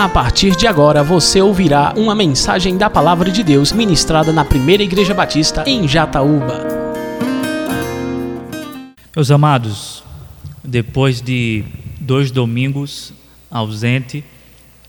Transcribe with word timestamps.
A 0.00 0.08
partir 0.08 0.56
de 0.56 0.66
agora 0.66 1.02
você 1.02 1.42
ouvirá 1.42 1.92
uma 1.94 2.14
mensagem 2.14 2.78
da 2.78 2.88
Palavra 2.88 3.30
de 3.30 3.44
Deus 3.44 3.70
ministrada 3.70 4.32
na 4.32 4.46
Primeira 4.46 4.82
Igreja 4.82 5.12
Batista 5.12 5.62
em 5.66 5.86
Jataúba. 5.86 6.66
Meus 9.14 9.30
amados, 9.30 10.02
depois 10.64 11.20
de 11.20 11.66
dois 12.00 12.30
domingos 12.30 13.12
ausente, 13.50 14.24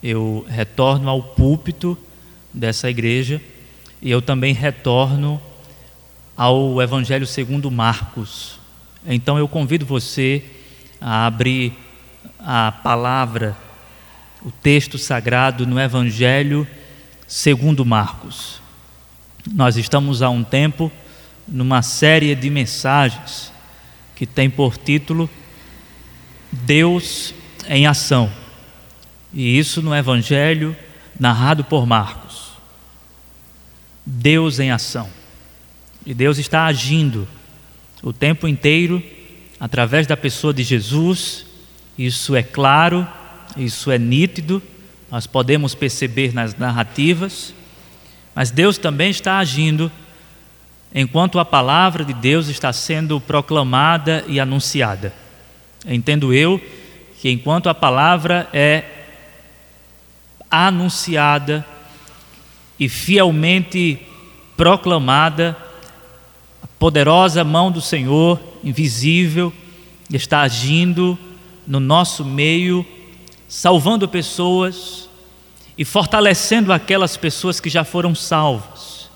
eu 0.02 0.46
retorno 0.48 1.10
ao 1.10 1.22
púlpito 1.22 1.98
dessa 2.54 2.90
igreja 2.90 3.42
e 4.02 4.10
eu 4.10 4.22
também 4.22 4.54
retorno 4.54 5.42
ao 6.38 6.82
Evangelho 6.82 7.28
segundo 7.28 7.70
Marcos. 7.70 8.58
Então 9.06 9.38
eu 9.38 9.50
convido 9.50 9.86
você 9.86 10.42
a 11.02 11.26
abrir 11.26 11.74
a 12.40 12.72
palavra, 12.72 13.58
o 14.44 14.52
texto 14.52 14.98
sagrado 14.98 15.66
no 15.68 15.80
Evangelho 15.80 16.68
segundo 17.28 17.86
Marcos. 17.86 18.62
Nós 19.52 19.78
estamos 19.78 20.22
há 20.22 20.30
um 20.30 20.44
tempo 20.44 20.92
numa 21.48 21.82
série 21.82 22.34
de 22.36 22.50
mensagens 22.50 23.52
que 24.16 24.26
tem 24.26 24.50
por 24.50 24.78
título 24.78 25.30
Deus 26.52 27.34
em 27.68 27.88
ação. 27.88 28.32
E 29.34 29.58
isso 29.58 29.82
no 29.82 29.96
Evangelho 29.96 30.76
narrado 31.20 31.64
por 31.64 31.86
Marcos. 31.86 32.52
Deus 34.06 34.60
em 34.60 34.72
ação. 34.72 35.10
E 36.06 36.14
Deus 36.14 36.38
está 36.38 36.66
agindo 36.66 37.28
o 38.02 38.12
tempo 38.12 38.48
inteiro 38.48 39.02
através 39.60 40.08
da 40.08 40.18
pessoa 40.18 40.54
de 40.54 40.64
Jesus. 40.64 41.46
Isso 41.98 42.36
é 42.36 42.44
claro, 42.44 43.08
isso 43.58 43.92
é 43.92 43.98
nítido, 43.98 44.62
nós 45.10 45.28
podemos 45.28 45.76
perceber 45.76 46.34
nas 46.34 46.56
narrativas. 46.56 47.54
Mas 48.34 48.50
Deus 48.50 48.78
também 48.78 49.12
está 49.12 49.40
agindo 49.40 49.92
enquanto 50.94 51.40
a 51.40 51.46
palavra 51.46 52.04
de 52.04 52.14
Deus 52.14 52.48
está 52.48 52.72
sendo 52.72 53.20
proclamada 53.20 54.24
e 54.28 54.40
anunciada. 54.40 55.14
Entendo 55.86 56.34
eu 56.34 56.62
que 57.20 57.30
enquanto 57.30 57.70
a 57.70 57.74
palavra 57.74 58.48
é 58.54 58.84
anunciada 60.50 61.66
e 62.80 62.90
fielmente 62.90 64.00
proclamada, 64.58 65.58
poderosa 66.80 67.44
mão 67.44 67.72
do 67.72 67.80
Senhor, 67.80 68.40
invisível, 68.64 69.54
está 70.12 70.42
agindo 70.42 71.18
no 71.66 71.80
nosso 71.80 72.26
meio, 72.26 72.86
salvando 73.52 74.08
pessoas 74.08 75.10
e 75.78 75.84
fortalecendo 75.84 76.72
aquelas 76.72 77.18
pessoas 77.18 77.60
que 77.60 77.70
já 77.70 77.84
foram 77.84 78.16
salvas, 78.16 79.10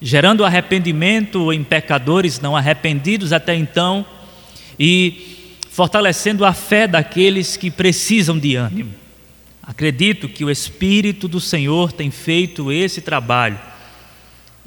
gerando 0.00 0.44
arrependimento 0.44 1.52
em 1.52 1.64
pecadores 1.64 2.38
não 2.38 2.56
arrependidos 2.56 3.32
até 3.32 3.56
então 3.56 4.06
e 4.78 5.56
fortalecendo 5.68 6.44
a 6.44 6.52
fé 6.52 6.86
daqueles 6.86 7.56
que 7.56 7.72
precisam 7.72 8.38
de 8.38 8.54
ânimo. 8.54 8.94
Acredito 9.60 10.28
que 10.28 10.44
o 10.44 10.50
Espírito 10.50 11.26
do 11.26 11.40
Senhor 11.40 11.90
tem 11.90 12.08
feito 12.08 12.70
esse 12.70 13.00
trabalho 13.00 13.58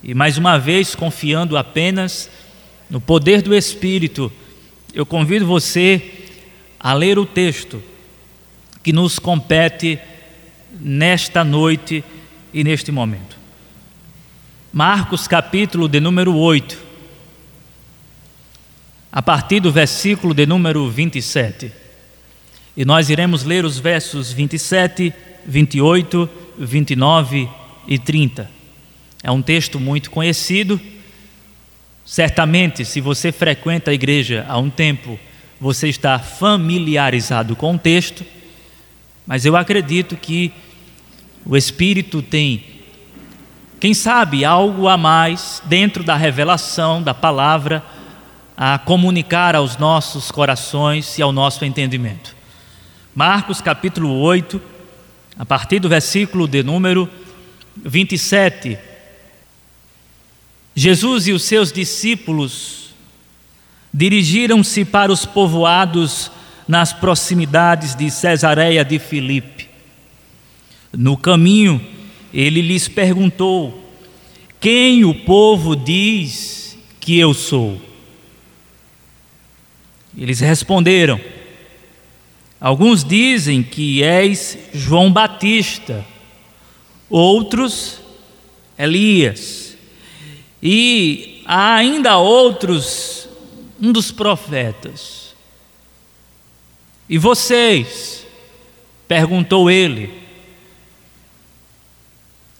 e 0.03 0.13
mais 0.13 0.37
uma 0.37 0.59
vez, 0.59 0.93
confiando 0.93 1.55
apenas 1.55 2.29
no 2.89 2.99
poder 2.99 3.41
do 3.41 3.55
Espírito, 3.55 4.29
eu 4.93 5.05
convido 5.05 5.47
você 5.47 6.01
a 6.77 6.93
ler 6.93 7.17
o 7.17 7.25
texto 7.25 7.81
que 8.83 8.91
nos 8.91 9.17
compete 9.17 9.97
nesta 10.79 11.43
noite 11.43 12.03
e 12.53 12.63
neste 12.63 12.91
momento. 12.91 13.37
Marcos, 14.71 15.27
capítulo 15.27 15.87
de 15.87 15.99
número 15.99 16.35
8, 16.35 16.77
a 19.11 19.21
partir 19.21 19.59
do 19.59 19.71
versículo 19.71 20.33
de 20.33 20.45
número 20.45 20.89
27. 20.89 21.71
E 22.75 22.83
nós 22.83 23.09
iremos 23.09 23.43
ler 23.43 23.63
os 23.63 23.77
versos 23.77 24.33
27, 24.33 25.13
28, 25.45 26.29
29 26.57 27.47
e 27.87 27.99
30. 27.99 28.49
É 29.21 29.31
um 29.31 29.41
texto 29.41 29.79
muito 29.79 30.09
conhecido. 30.09 30.81
Certamente, 32.03 32.83
se 32.83 32.99
você 32.99 33.31
frequenta 33.31 33.91
a 33.91 33.93
igreja 33.93 34.45
há 34.49 34.57
um 34.57 34.69
tempo, 34.69 35.19
você 35.61 35.87
está 35.87 36.17
familiarizado 36.19 37.55
com 37.55 37.75
o 37.75 37.79
texto, 37.79 38.25
mas 39.25 39.45
eu 39.45 39.55
acredito 39.55 40.15
que 40.15 40.51
o 41.45 41.55
Espírito 41.57 42.21
tem, 42.21 42.63
quem 43.79 43.93
sabe, 43.93 44.45
algo 44.45 44.87
a 44.87 44.97
mais 44.97 45.61
dentro 45.65 46.03
da 46.03 46.15
revelação 46.15 47.01
da 47.01 47.13
palavra 47.13 47.83
a 48.55 48.77
comunicar 48.77 49.55
aos 49.55 49.77
nossos 49.77 50.31
corações 50.31 51.17
e 51.17 51.21
ao 51.21 51.31
nosso 51.31 51.65
entendimento. 51.65 52.35
Marcos 53.15 53.61
capítulo 53.61 54.19
8, 54.19 54.61
a 55.37 55.45
partir 55.45 55.79
do 55.79 55.89
versículo 55.89 56.47
de 56.47 56.63
número 56.63 57.09
27 57.77 58.77
Jesus 60.75 61.27
e 61.27 61.31
os 61.31 61.43
seus 61.43 61.71
discípulos 61.71 62.95
dirigiram-se 63.93 64.83
para 64.83 65.11
os 65.11 65.25
povoados 65.25 66.31
nas 66.67 66.93
proximidades 66.93 67.95
de 67.95 68.09
Cesareia 68.09 68.83
de 68.83 68.99
Filipe. 68.99 69.69
No 70.91 71.17
caminho, 71.17 71.85
ele 72.33 72.61
lhes 72.61 72.87
perguntou: 72.87 73.91
Quem 74.59 75.03
o 75.03 75.13
povo 75.13 75.75
diz 75.75 76.77
que 76.99 77.17
eu 77.17 77.33
sou? 77.33 77.81
Eles 80.17 80.39
responderam: 80.39 81.19
Alguns 82.59 83.03
dizem 83.03 83.61
que 83.63 84.03
és 84.03 84.57
João 84.73 85.11
Batista, 85.11 86.05
outros 87.09 87.99
Elias 88.77 89.63
e 90.65 91.41
há 91.45 91.75
ainda 91.75 92.17
outros, 92.17 93.27
um 93.81 93.91
dos 93.91 94.11
profetas. 94.11 95.22
E 97.07 97.17
vocês? 97.17 98.25
perguntou 99.07 99.69
ele. 99.69 100.23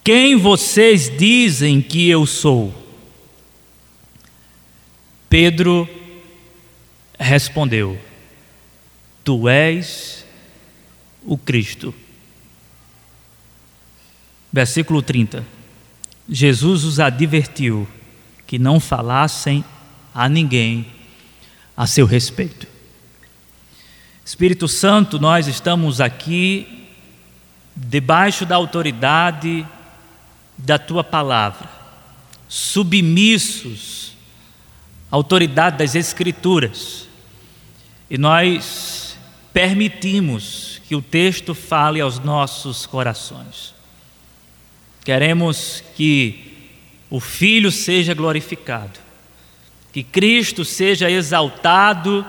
Quem 0.03 0.35
vocês 0.35 1.09
dizem 1.17 1.81
que 1.81 2.09
eu 2.09 2.25
sou? 2.25 2.73
Pedro 5.29 5.89
respondeu: 7.17 7.97
Tu 9.23 9.47
és 9.47 10.25
o 11.23 11.37
Cristo. 11.37 11.95
Versículo 14.51 15.01
30. 15.01 15.45
Jesus 16.29 16.83
os 16.83 16.99
advertiu 16.99 17.87
que 18.45 18.59
não 18.59 18.79
falassem 18.79 19.63
a 20.13 20.29
ninguém 20.29 20.85
a 21.75 21.87
seu 21.87 22.05
respeito. 22.05 22.72
Espírito 24.25 24.69
Santo, 24.69 25.19
nós 25.19 25.47
estamos 25.47 25.99
aqui 25.99 26.87
debaixo 27.75 28.45
da 28.45 28.55
autoridade 28.55 29.67
da 30.57 30.79
tua 30.79 31.03
palavra, 31.03 31.69
submissos 32.47 34.13
à 35.11 35.15
autoridade 35.15 35.77
das 35.77 35.93
Escrituras, 35.93 37.07
e 38.09 38.17
nós 38.17 39.17
permitimos 39.51 40.81
que 40.87 40.95
o 40.95 41.01
texto 41.01 41.53
fale 41.53 41.99
aos 41.99 42.19
nossos 42.19 42.85
corações. 42.85 43.73
Queremos 45.03 45.83
que 45.97 46.69
o 47.09 47.19
Filho 47.19 47.71
seja 47.71 48.13
glorificado, 48.13 48.99
que 49.91 50.01
Cristo 50.01 50.63
seja 50.63 51.11
exaltado 51.11 52.25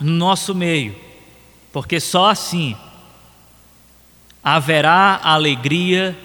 no 0.00 0.12
nosso 0.12 0.54
meio, 0.54 1.03
porque 1.74 1.98
só 1.98 2.30
assim 2.30 2.76
haverá 4.44 5.20
alegria 5.24 6.16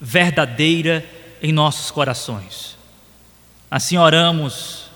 verdadeira 0.00 1.04
em 1.42 1.52
nossos 1.52 1.90
corações. 1.90 2.78
Assim 3.70 3.98
oramos 3.98 4.86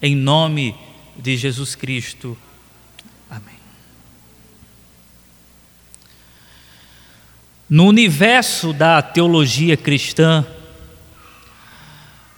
em 0.00 0.14
nome 0.14 0.76
de 1.16 1.36
Jesus 1.36 1.74
Cristo. 1.74 2.38
No 7.68 7.88
universo 7.88 8.72
da 8.72 9.02
teologia 9.02 9.76
cristã, 9.76 10.46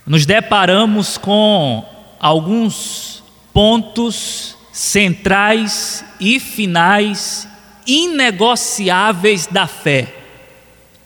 nos 0.07 0.25
deparamos 0.25 1.19
com 1.19 1.87
alguns 2.19 3.23
pontos 3.53 4.57
centrais 4.73 6.06
e 6.19 6.39
finais 6.39 7.47
inegociáveis 7.85 9.47
da 9.47 9.67
fé. 9.67 10.13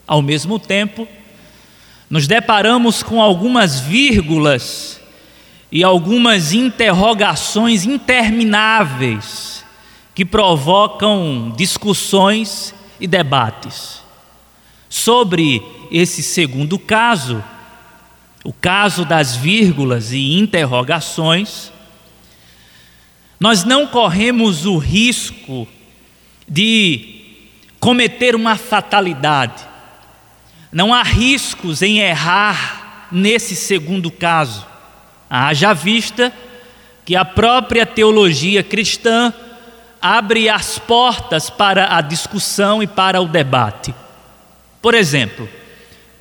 Ao 0.07 0.21
mesmo 0.21 0.59
tempo, 0.59 1.07
nos 2.09 2.27
deparamos 2.27 3.01
com 3.03 3.21
algumas 3.21 3.79
vírgulas 3.79 4.99
e 5.71 5.83
algumas 5.83 6.51
interrogações 6.51 7.85
intermináveis 7.85 9.63
que 10.13 10.25
provocam 10.25 11.53
discussões 11.55 12.75
e 12.99 13.07
debates. 13.07 14.01
Sobre 14.89 15.61
esse 15.89 16.21
segundo 16.21 16.77
caso, 16.77 17.41
o 18.43 18.51
caso 18.51 19.05
das 19.05 19.35
vírgulas 19.35 20.11
e 20.11 20.37
interrogações, 20.37 21.71
nós 23.41 23.63
não 23.63 23.87
corremos 23.87 24.67
o 24.67 24.77
risco 24.77 25.67
de 26.47 27.23
cometer 27.79 28.35
uma 28.35 28.55
fatalidade. 28.55 29.63
Não 30.71 30.93
há 30.93 31.01
riscos 31.01 31.81
em 31.81 32.01
errar 32.01 33.07
nesse 33.11 33.55
segundo 33.55 34.11
caso. 34.11 34.63
Haja 35.27 35.73
vista 35.73 36.31
que 37.03 37.15
a 37.15 37.25
própria 37.25 37.83
teologia 37.83 38.61
cristã 38.61 39.33
abre 39.99 40.47
as 40.47 40.77
portas 40.77 41.49
para 41.49 41.97
a 41.97 42.01
discussão 42.01 42.83
e 42.83 42.85
para 42.85 43.19
o 43.19 43.27
debate. 43.27 43.91
Por 44.79 44.93
exemplo, 44.93 45.49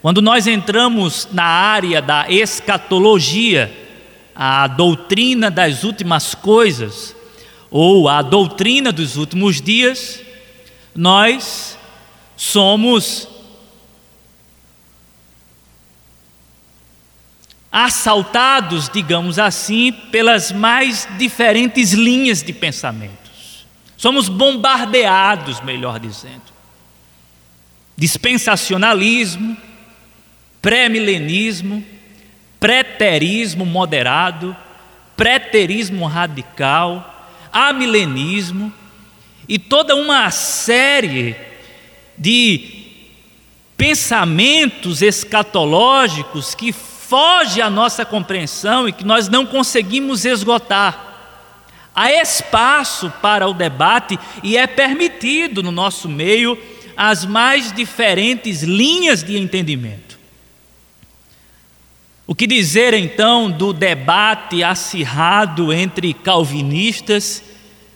quando 0.01 0.23
nós 0.23 0.47
entramos 0.47 1.29
na 1.31 1.45
área 1.45 2.01
da 2.01 2.31
escatologia, 2.31 3.90
a 4.43 4.67
doutrina 4.67 5.51
das 5.51 5.85
últimas 5.85 6.35
coisas, 6.35 7.15
ou 7.71 8.09
a 8.09 8.23
doutrina 8.23 8.91
dos 8.91 9.19
últimos 9.19 9.61
dias, 9.61 10.23
nós 10.95 11.77
somos 12.39 13.29
assaltados, 17.71 18.89
digamos 18.89 19.39
assim, 19.39 19.93
pelas 19.93 20.51
mais 20.53 21.07
diferentes 21.19 21.93
linhas 21.93 22.43
de 22.43 22.55
pensamentos. 22.55 23.67
Somos 23.95 24.31
bombardeados, 24.31 25.61
melhor 25.61 26.01
dizendo. 26.01 26.51
Dispensacionalismo, 27.95 29.55
pré-milenismo, 30.63 31.85
preterismo 32.61 33.65
moderado, 33.65 34.55
preterismo 35.17 36.07
radical, 36.07 37.29
amilenismo 37.51 38.73
e 39.49 39.59
toda 39.59 39.97
uma 39.97 40.31
série 40.31 41.35
de 42.17 42.85
pensamentos 43.77 45.01
escatológicos 45.01 46.55
que 46.55 46.71
foge 46.71 47.63
à 47.63 47.71
nossa 47.71 48.05
compreensão 48.05 48.87
e 48.87 48.93
que 48.93 49.05
nós 49.05 49.27
não 49.29 49.47
conseguimos 49.47 50.27
esgotar. 50.27 51.07
Há 51.95 52.13
espaço 52.13 53.11
para 53.23 53.49
o 53.49 53.55
debate 53.55 54.19
e 54.45 54.57
é 54.57 54.67
permitido 54.67 55.63
no 55.63 55.73
nosso 55.73 56.09
meio 56.09 56.57
as 56.97 57.25
mais 57.25 57.73
diferentes 57.73 58.63
linhas 58.63 59.25
de 59.25 59.37
entendimento. 59.39 60.10
O 62.31 62.35
que 62.37 62.47
dizer 62.47 62.95
então 62.95 63.51
do 63.51 63.73
debate 63.73 64.63
acirrado 64.63 65.73
entre 65.73 66.15
calvinistas 66.15 67.43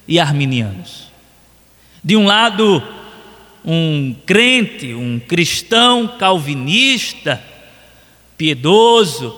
e 0.09 0.19
arminianos? 0.19 1.05
De 2.03 2.17
um 2.17 2.27
lado, 2.27 2.83
um 3.65 4.13
crente, 4.27 4.93
um 4.93 5.21
cristão 5.21 6.09
calvinista, 6.19 7.41
piedoso 8.37 9.33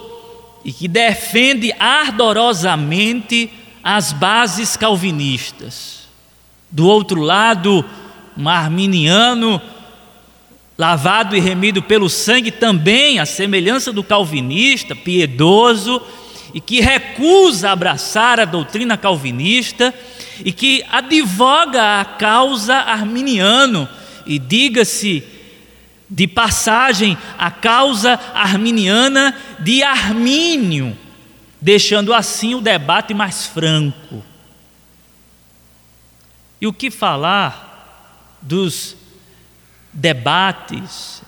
e 0.65 0.73
que 0.73 0.89
defende 0.89 1.75
ardorosamente 1.79 3.51
as 3.85 4.15
bases 4.15 4.79
calvinistas. 4.79 6.09
Do 6.71 6.89
outro 6.89 7.21
lado, 7.21 7.85
um 8.35 8.49
arminiano 8.49 9.61
lavado 10.79 11.37
e 11.37 11.41
remido 11.41 11.83
pelo 11.83 12.09
sangue 12.09 12.51
também, 12.51 13.19
a 13.19 13.27
semelhança 13.27 13.93
do 13.93 14.05
calvinista, 14.05 14.95
piedoso 14.95 16.03
e 16.53 16.61
que 16.61 16.81
recusa 16.81 17.71
abraçar 17.71 18.39
a 18.41 18.45
doutrina 18.45 18.97
calvinista 18.97 19.95
e 20.45 20.53
que 20.53 20.85
advoga 20.91 22.01
a 22.01 22.05
causa 22.05 22.75
arminiano 22.75 23.89
e 24.27 24.39
diga-se 24.39 25.25
de 26.09 26.27
passagem 26.27 27.17
a 27.39 27.51
causa 27.51 28.19
arminiana 28.33 29.37
de 29.59 29.83
Armínio, 29.83 30.97
deixando 31.61 32.15
assim 32.15 32.55
o 32.55 32.61
debate 32.61 33.13
mais 33.13 33.47
franco. 33.47 34.23
E 36.61 36.67
o 36.67 36.73
que 36.73 36.91
falar 36.91 38.39
dos 38.41 38.97
debates 39.97 41.23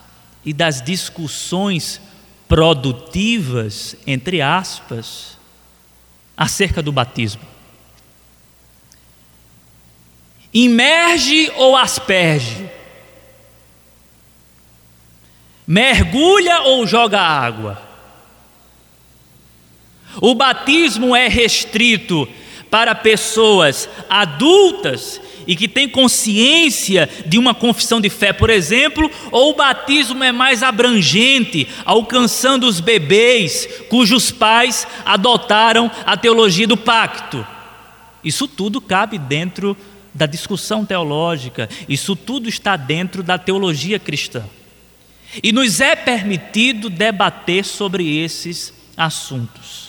e 0.44 0.52
das 0.52 0.80
discussões 0.80 2.00
produtivas, 2.46 3.96
entre 4.06 4.40
aspas, 4.40 5.36
acerca 6.36 6.80
do 6.82 6.92
batismo? 6.92 7.42
Imerge 10.54 11.50
ou 11.56 11.76
asperge? 11.76 12.78
mergulha 15.68 16.62
ou 16.62 16.86
joga 16.86 17.20
água? 17.20 17.82
O 20.18 20.34
batismo 20.34 21.14
é 21.14 21.28
restrito 21.28 22.26
para 22.70 22.94
pessoas 22.94 23.88
adultas 24.08 25.20
e 25.46 25.56
que 25.56 25.66
têm 25.66 25.88
consciência 25.88 27.08
de 27.24 27.38
uma 27.38 27.54
confissão 27.54 28.02
de 28.02 28.10
fé, 28.10 28.34
por 28.34 28.50
exemplo, 28.50 29.10
ou 29.30 29.52
o 29.52 29.56
batismo 29.56 30.22
é 30.22 30.30
mais 30.30 30.62
abrangente, 30.62 31.66
alcançando 31.86 32.66
os 32.66 32.80
bebês 32.80 33.66
cujos 33.88 34.30
pais 34.30 34.86
adotaram 35.06 35.90
a 36.04 36.18
teologia 36.18 36.66
do 36.66 36.76
pacto. 36.76 37.46
Isso 38.22 38.46
tudo 38.46 38.78
cabe 38.78 39.18
dentro 39.18 39.74
da 40.12 40.26
discussão 40.26 40.84
teológica, 40.84 41.68
isso 41.88 42.14
tudo 42.14 42.48
está 42.48 42.76
dentro 42.76 43.22
da 43.22 43.38
teologia 43.38 43.98
cristã. 43.98 44.44
E 45.42 45.50
nos 45.52 45.80
é 45.80 45.96
permitido 45.96 46.90
debater 46.90 47.64
sobre 47.64 48.18
esses 48.18 48.74
assuntos. 48.96 49.87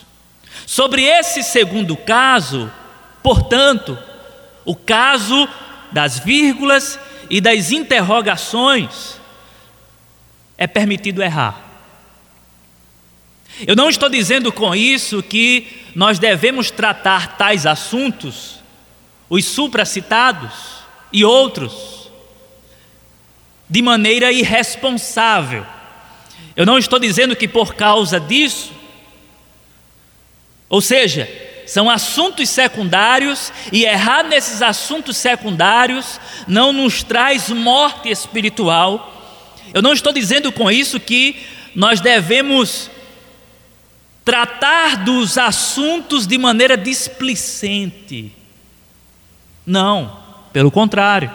Sobre 0.69 1.01
esse 1.01 1.41
segundo 1.41 1.97
caso, 1.97 2.71
portanto, 3.23 3.97
o 4.63 4.75
caso 4.75 5.49
das 5.91 6.19
vírgulas 6.19 6.99
e 7.27 7.41
das 7.41 7.71
interrogações, 7.71 9.19
é 10.55 10.67
permitido 10.67 11.23
errar. 11.23 11.59
Eu 13.65 13.75
não 13.75 13.89
estou 13.89 14.09
dizendo 14.09 14.53
com 14.53 14.75
isso 14.75 15.23
que 15.23 15.85
nós 15.95 16.19
devemos 16.19 16.69
tratar 16.69 17.35
tais 17.35 17.65
assuntos, 17.65 18.59
os 19.27 19.45
supracitados 19.45 20.83
e 21.11 21.25
outros, 21.25 22.11
de 23.67 23.81
maneira 23.81 24.31
irresponsável. 24.31 25.65
Eu 26.55 26.67
não 26.67 26.77
estou 26.77 26.99
dizendo 26.99 27.35
que 27.35 27.47
por 27.47 27.73
causa 27.73 28.19
disso, 28.19 28.77
ou 30.69 30.81
seja, 30.81 31.29
são 31.65 31.89
assuntos 31.89 32.49
secundários 32.49 33.51
e 33.71 33.85
errar 33.85 34.23
nesses 34.23 34.61
assuntos 34.61 35.17
secundários 35.17 36.19
não 36.47 36.73
nos 36.73 37.03
traz 37.03 37.49
morte 37.49 38.09
espiritual. 38.09 39.15
Eu 39.73 39.81
não 39.81 39.93
estou 39.93 40.11
dizendo 40.11 40.51
com 40.51 40.71
isso 40.71 40.99
que 40.99 41.45
nós 41.75 42.01
devemos 42.01 42.89
tratar 44.25 45.03
dos 45.03 45.37
assuntos 45.37 46.25
de 46.25 46.37
maneira 46.37 46.77
displicente. 46.77 48.33
Não, 49.65 50.19
pelo 50.51 50.71
contrário. 50.71 51.31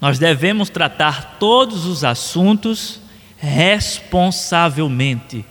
Nós 0.00 0.18
devemos 0.18 0.70
tratar 0.70 1.36
todos 1.38 1.86
os 1.86 2.04
assuntos 2.04 3.00
responsavelmente, 3.38 5.44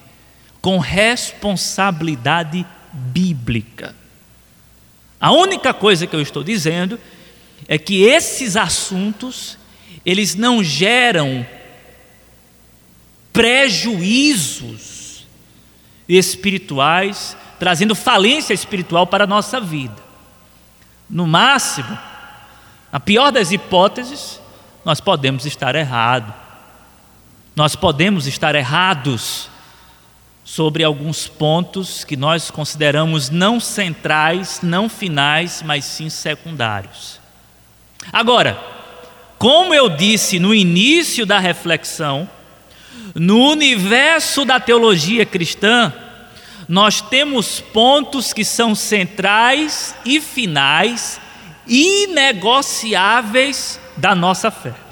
com 0.62 0.80
responsabilidade 0.80 2.66
bíblica. 2.94 3.96
A 5.20 5.32
única 5.32 5.74
coisa 5.74 6.06
que 6.06 6.16
eu 6.16 6.22
estou 6.22 6.44
dizendo 6.44 7.00
é 7.68 7.78
que 7.78 8.04
esses 8.04 8.56
assuntos 8.56 9.58
eles 10.06 10.36
não 10.36 10.64
geram 10.64 11.46
prejuízos 13.32 15.26
espirituais, 16.08 17.36
trazendo 17.58 17.96
falência 17.96 18.54
espiritual 18.54 19.08
para 19.08 19.24
a 19.24 19.28
nossa 19.28 19.60
vida. 19.60 20.04
No 21.10 21.26
máximo, 21.26 21.98
Na 22.94 23.00
pior 23.00 23.32
das 23.32 23.52
hipóteses, 23.52 24.40
nós 24.86 25.02
podemos 25.02 25.48
estar 25.48 25.74
errados. 25.74 26.32
Nós 27.56 27.76
podemos 27.76 28.28
estar 28.28 28.54
errados 28.54 29.50
sobre 30.44 30.84
alguns 30.84 31.28
pontos 31.28 32.04
que 32.04 32.18
nós 32.18 32.52
consideramos 32.52 33.30
não 33.30 33.60
centrais, 33.60 34.60
não 34.62 34.90
finais, 34.90 35.64
mas 35.66 35.86
sim 35.86 36.10
secundários. 36.10 37.20
Agora, 38.12 38.60
como 39.38 39.74
eu 39.74 39.90
disse 39.90 40.40
no 40.40 40.54
início 40.54 41.26
da 41.26 41.40
reflexão, 41.40 42.30
no 43.16 43.52
universo 43.52 44.44
da 44.46 44.60
teologia 44.60 45.26
cristã, 45.26 45.94
nós 46.68 47.02
temos 47.02 47.60
pontos 47.60 48.32
que 48.34 48.44
são 48.44 48.76
centrais 48.76 49.96
e 50.06 50.20
finais, 50.20 51.22
inegociáveis 51.68 53.80
da 53.98 54.16
nossa 54.16 54.52
fé. 54.52 54.83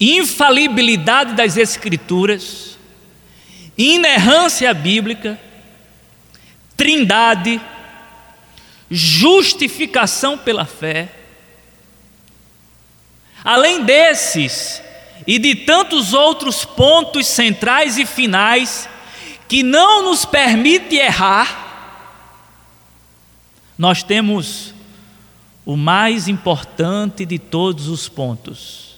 Infalibilidade 0.00 1.34
das 1.34 1.56
Escrituras, 1.56 2.78
inerrância 3.76 4.72
bíblica, 4.72 5.38
trindade, 6.76 7.60
justificação 8.90 10.38
pela 10.38 10.64
fé. 10.64 11.08
Além 13.44 13.84
desses, 13.84 14.82
e 15.26 15.38
de 15.38 15.54
tantos 15.54 16.12
outros 16.12 16.64
pontos 16.64 17.26
centrais 17.26 17.98
e 17.98 18.06
finais 18.06 18.88
que 19.48 19.62
não 19.62 20.02
nos 20.02 20.24
permite 20.24 20.96
errar, 20.96 21.68
nós 23.76 24.02
temos 24.02 24.74
o 25.64 25.76
mais 25.76 26.28
importante 26.28 27.24
de 27.24 27.38
todos 27.38 27.88
os 27.88 28.08
pontos, 28.08 28.89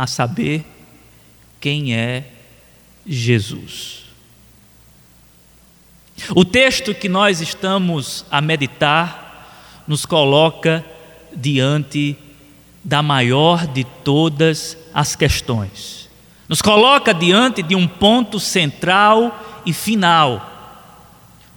a 0.00 0.06
saber, 0.06 0.64
quem 1.60 1.94
é 1.94 2.24
Jesus. 3.06 4.04
O 6.34 6.42
texto 6.42 6.94
que 6.94 7.06
nós 7.06 7.42
estamos 7.42 8.24
a 8.30 8.40
meditar 8.40 9.84
nos 9.86 10.06
coloca 10.06 10.82
diante 11.36 12.16
da 12.82 13.02
maior 13.02 13.66
de 13.66 13.84
todas 13.84 14.74
as 14.94 15.14
questões. 15.14 16.08
Nos 16.48 16.62
coloca 16.62 17.12
diante 17.12 17.62
de 17.62 17.74
um 17.74 17.86
ponto 17.86 18.40
central 18.40 19.60
e 19.66 19.72
final, 19.74 20.96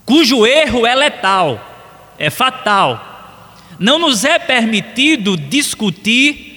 cujo 0.06 0.46
erro 0.46 0.86
é 0.86 0.94
letal, 0.94 2.14
é 2.20 2.30
fatal. 2.30 3.40
Não 3.80 3.98
nos 3.98 4.26
é 4.26 4.38
permitido 4.38 5.38
discutir 5.38 6.53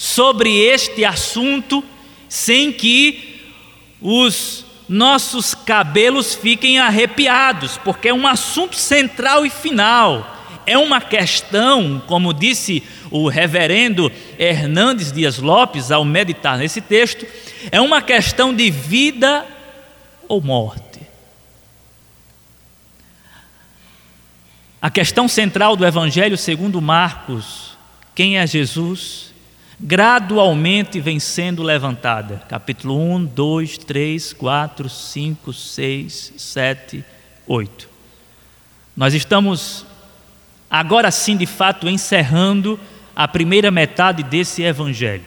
sobre 0.00 0.56
este 0.56 1.04
assunto 1.04 1.84
sem 2.26 2.72
que 2.72 3.38
os 4.00 4.64
nossos 4.88 5.54
cabelos 5.54 6.34
fiquem 6.34 6.78
arrepiados, 6.78 7.76
porque 7.76 8.08
é 8.08 8.14
um 8.14 8.26
assunto 8.26 8.76
central 8.76 9.44
e 9.44 9.50
final. 9.50 10.38
É 10.64 10.78
uma 10.78 11.02
questão, 11.02 12.02
como 12.06 12.32
disse 12.32 12.82
o 13.10 13.28
reverendo 13.28 14.10
Hernandes 14.38 15.12
Dias 15.12 15.36
Lopes 15.36 15.90
ao 15.90 16.02
meditar 16.02 16.56
nesse 16.56 16.80
texto, 16.80 17.26
é 17.70 17.78
uma 17.78 18.00
questão 18.00 18.54
de 18.54 18.70
vida 18.70 19.44
ou 20.26 20.40
morte. 20.40 21.02
A 24.80 24.88
questão 24.88 25.28
central 25.28 25.76
do 25.76 25.84
Evangelho 25.84 26.38
segundo 26.38 26.80
Marcos, 26.80 27.76
quem 28.14 28.38
é 28.38 28.46
Jesus, 28.46 29.29
gradualmente 29.82 31.00
vem 31.00 31.18
sendo 31.18 31.62
levantada. 31.62 32.42
Capítulo 32.48 33.00
1, 33.00 33.24
2, 33.24 33.78
3, 33.78 34.32
4, 34.34 34.88
5, 34.88 35.52
6, 35.52 36.34
7, 36.36 37.04
8. 37.46 37.88
Nós 38.94 39.14
estamos 39.14 39.86
agora 40.70 41.10
sim, 41.10 41.36
de 41.36 41.46
fato, 41.46 41.88
encerrando 41.88 42.78
a 43.16 43.26
primeira 43.26 43.70
metade 43.70 44.22
desse 44.22 44.62
evangelho. 44.62 45.24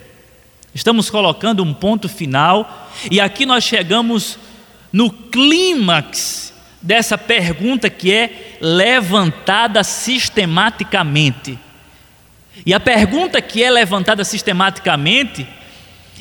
Estamos 0.74 1.10
colocando 1.10 1.63
um 1.63 1.74
ponto 1.74 2.07
final 2.07 2.89
e 3.10 3.19
aqui 3.19 3.45
nós 3.45 3.63
chegamos 3.63 4.38
no 4.91 5.12
clímax 5.12 6.53
dessa 6.81 7.17
pergunta 7.17 7.89
que 7.89 8.13
é 8.13 8.57
levantada 8.62 9.83
sistematicamente. 9.83 11.57
E 12.65 12.74
a 12.74 12.79
pergunta 12.79 13.41
que 13.41 13.63
é 13.63 13.69
levantada 13.69 14.24
sistematicamente 14.24 15.48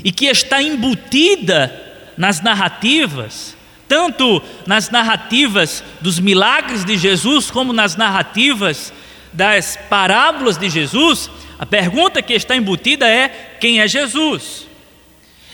e 0.02 0.10
que 0.10 0.26
está 0.26 0.62
embutida 0.62 1.72
nas 2.16 2.40
narrativas, 2.40 3.56
tanto 3.86 4.42
nas 4.66 4.90
narrativas 4.90 5.84
dos 6.00 6.18
milagres 6.18 6.84
de 6.84 6.96
Jesus, 6.96 7.50
como 7.50 7.72
nas 7.72 7.96
narrativas 7.96 8.92
das 9.32 9.78
parábolas 9.88 10.58
de 10.58 10.68
Jesus, 10.68 11.30
a 11.58 11.66
pergunta 11.66 12.22
que 12.22 12.32
está 12.32 12.56
embutida 12.56 13.08
é: 13.08 13.56
quem 13.60 13.80
é 13.80 13.88
Jesus? 13.88 14.66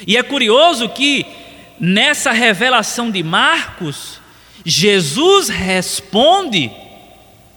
E 0.07 0.17
é 0.17 0.23
curioso 0.23 0.89
que 0.89 1.27
nessa 1.79 2.33
revelação 2.33 3.11
de 3.11 3.23
Marcos, 3.23 4.21
Jesus 4.65 5.49
responde, 5.49 6.71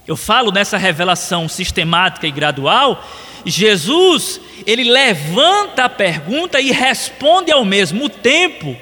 eu 0.08 0.18
falo 0.18 0.52
nessa 0.52 0.78
revelação 0.78 1.48
sistemática 1.48 2.28
e 2.28 2.32
gradual, 2.32 3.04
Jesus, 3.46 4.40
ele 4.66 4.84
levanta 4.84 5.86
a 5.86 5.90
pergunta 5.90 6.60
e 6.60 6.72
responde 6.72 7.52
ao 7.52 7.66
mesmo 7.66 8.10
tempo 8.10 8.76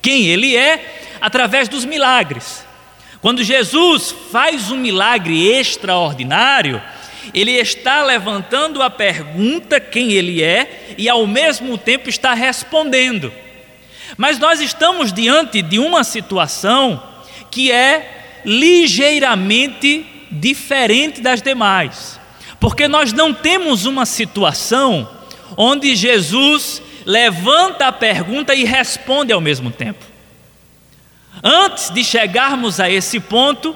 quem 0.00 0.26
ele 0.26 0.56
é 0.56 1.16
através 1.20 1.68
dos 1.68 1.84
milagres. 1.84 2.64
Quando 3.20 3.44
Jesus 3.44 4.14
faz 4.30 4.70
um 4.70 4.78
milagre 4.78 5.46
extraordinário, 5.46 6.80
ele 7.34 7.52
está 7.52 8.02
levantando 8.02 8.82
a 8.82 8.88
pergunta 8.88 9.78
quem 9.78 10.12
ele 10.12 10.42
é 10.42 10.94
e 10.96 11.08
ao 11.08 11.26
mesmo 11.26 11.76
tempo 11.76 12.08
está 12.08 12.32
respondendo. 12.32 13.32
Mas 14.16 14.38
nós 14.38 14.60
estamos 14.60 15.12
diante 15.12 15.60
de 15.60 15.78
uma 15.78 16.02
situação 16.02 17.02
que 17.50 17.70
é 17.70 18.40
ligeiramente 18.44 20.06
diferente 20.30 21.20
das 21.20 21.42
demais, 21.42 22.20
porque 22.58 22.86
nós 22.86 23.12
não 23.12 23.34
temos 23.34 23.86
uma 23.86 24.06
situação 24.06 25.08
onde 25.56 25.94
Jesus 25.96 26.82
levanta 27.04 27.86
a 27.86 27.92
pergunta 27.92 28.54
e 28.54 28.64
responde 28.64 29.32
ao 29.32 29.40
mesmo 29.40 29.70
tempo. 29.70 30.04
Antes 31.42 31.90
de 31.90 32.04
chegarmos 32.04 32.80
a 32.80 32.90
esse 32.90 33.18
ponto, 33.18 33.74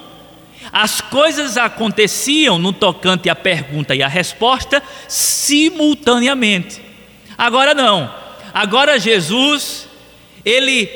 as 0.71 1.01
coisas 1.01 1.57
aconteciam 1.57 2.57
no 2.59 2.73
tocante 2.73 3.29
à 3.29 3.35
pergunta 3.35 3.95
e 3.95 4.03
à 4.03 4.07
resposta 4.07 4.81
simultaneamente. 5.07 6.81
Agora 7.37 7.73
não. 7.73 8.13
Agora 8.53 8.99
Jesus, 8.99 9.87
ele 10.43 10.87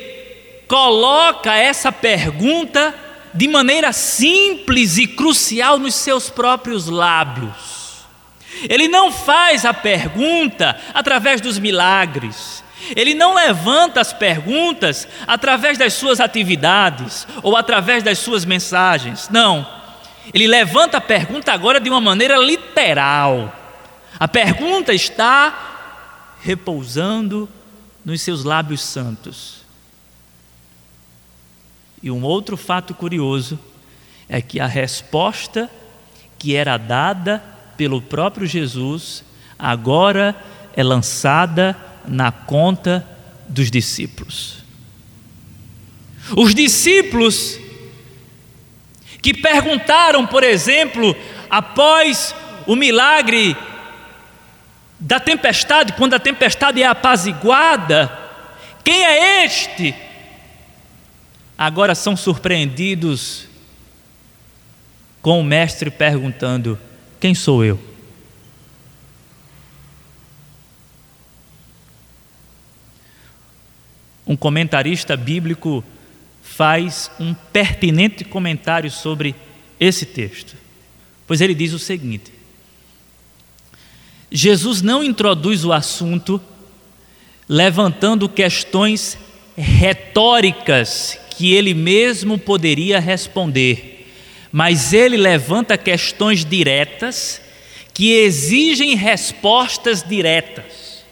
coloca 0.68 1.56
essa 1.56 1.92
pergunta 1.92 2.94
de 3.34 3.48
maneira 3.48 3.92
simples 3.94 4.98
e 4.98 5.08
crucial 5.08 5.78
nos 5.78 5.96
seus 5.96 6.30
próprios 6.30 6.88
lábios. 6.88 7.80
Ele 8.68 8.88
não 8.88 9.12
faz 9.12 9.66
a 9.66 9.74
pergunta 9.74 10.80
através 10.94 11.40
dos 11.40 11.58
milagres. 11.60 12.64
Ele 12.96 13.14
não 13.14 13.34
levanta 13.34 14.02
as 14.02 14.12
perguntas 14.12 15.08
através 15.28 15.78
das 15.78 15.94
suas 15.94 16.20
atividades 16.20 17.28
ou 17.44 17.56
através 17.56 18.04
das 18.04 18.20
suas 18.20 18.46
mensagens. 18.46 19.30
Não. 19.30 19.68
Ele 20.34 20.48
levanta 20.48 20.98
a 20.98 21.02
pergunta 21.02 21.52
agora 21.52 21.80
de 21.80 21.90
uma 21.90 22.02
maneira 22.02 22.38
literal. 22.38 23.54
A 24.20 24.28
pergunta 24.28 24.94
está 24.94 26.36
repousando 26.42 27.50
nos 28.04 28.22
seus 28.22 28.44
lábios 28.44 28.82
santos. 28.82 29.59
E 32.02 32.10
um 32.10 32.24
outro 32.24 32.56
fato 32.56 32.94
curioso 32.94 33.60
é 34.28 34.42
que 34.42 34.60
a 34.60 34.68
resposta 34.68 35.70
que 36.38 36.56
era 36.56 36.78
dada 36.78 37.44
pelo 37.76 38.02
próprio 38.02 38.48
Jesus 38.48 39.24
agora 39.58 40.36
é 40.76 40.84
lançada 40.84 41.76
na 42.08 42.32
conta 42.32 43.06
dos 43.48 43.70
discípulos. 43.70 44.64
Os 46.38 46.54
discípulos 46.54 47.60
que 49.22 49.34
perguntaram, 49.34 50.26
por 50.26 50.44
exemplo, 50.44 51.16
após 51.50 52.34
o 52.66 52.76
milagre 52.76 53.58
da 55.00 55.20
tempestade, 55.20 55.94
quando 55.94 56.14
a 56.14 56.20
tempestade 56.20 56.82
é 56.82 56.86
apaziguada, 56.86 58.12
quem 58.84 59.04
é 59.04 59.46
este? 59.46 59.94
Agora 61.62 61.94
são 61.94 62.16
surpreendidos 62.16 63.46
com 65.22 65.42
o 65.42 65.44
mestre 65.44 65.92
perguntando: 65.92 66.80
Quem 67.20 67.36
sou 67.36 67.66
eu? 67.66 67.78
Um 74.26 74.38
comentarista 74.38 75.18
bíblico 75.18 75.84
faz 76.42 77.12
um 77.20 77.34
pertinente 77.34 78.24
comentário 78.24 78.90
sobre 78.90 79.36
esse 79.78 80.06
texto, 80.06 80.56
pois 81.28 81.42
ele 81.42 81.54
diz 81.54 81.74
o 81.74 81.80
seguinte: 81.80 82.32
Jesus 84.32 84.82
não 84.82 85.04
introduz 85.04 85.66
o 85.66 85.74
assunto 85.74 86.42
levantando 87.50 88.30
questões 88.30 89.18
retóricas 89.58 91.19
que 91.40 91.54
ele 91.54 91.74
mesmo 91.74 92.38
poderia 92.38 93.00
responder, 93.00 94.06
mas 94.52 94.92
ele 94.92 95.16
levanta 95.16 95.78
questões 95.78 96.44
diretas 96.44 97.42
que 97.94 98.12
exigem 98.12 98.94
respostas 98.94 100.04
diretas. 100.04 101.06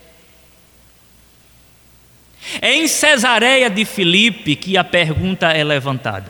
É 2.61 2.75
em 2.75 2.89
Cesareia 2.89 3.69
de 3.69 3.85
Filipe 3.85 4.57
que 4.57 4.75
a 4.75 4.83
pergunta 4.83 5.47
é 5.53 5.63
levantada. 5.63 6.29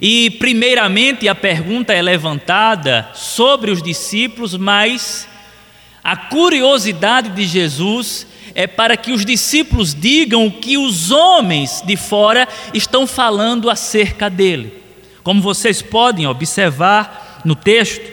E, 0.00 0.30
primeiramente, 0.38 1.28
a 1.28 1.34
pergunta 1.34 1.92
é 1.92 2.00
levantada 2.00 3.10
sobre 3.12 3.70
os 3.70 3.82
discípulos, 3.82 4.56
mas 4.56 5.28
a 6.12 6.16
curiosidade 6.16 7.30
de 7.30 7.44
Jesus 7.46 8.26
é 8.54 8.66
para 8.66 8.96
que 8.96 9.12
os 9.12 9.24
discípulos 9.24 9.94
digam 9.94 10.46
o 10.46 10.50
que 10.50 10.78
os 10.78 11.10
homens 11.10 11.82
de 11.84 11.96
fora 11.96 12.48
estão 12.72 13.06
falando 13.06 13.68
acerca 13.68 14.30
dele. 14.30 14.72
Como 15.22 15.42
vocês 15.42 15.82
podem 15.82 16.26
observar 16.26 17.42
no 17.44 17.54
texto, 17.54 18.10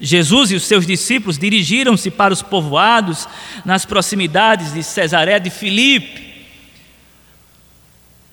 Jesus 0.00 0.50
e 0.50 0.56
os 0.56 0.64
seus 0.64 0.86
discípulos 0.86 1.38
dirigiram-se 1.38 2.10
para 2.10 2.34
os 2.34 2.42
povoados 2.42 3.28
nas 3.64 3.84
proximidades 3.84 4.74
de 4.74 4.82
Cesaré 4.82 5.38
de 5.38 5.48
Filipe 5.50 6.26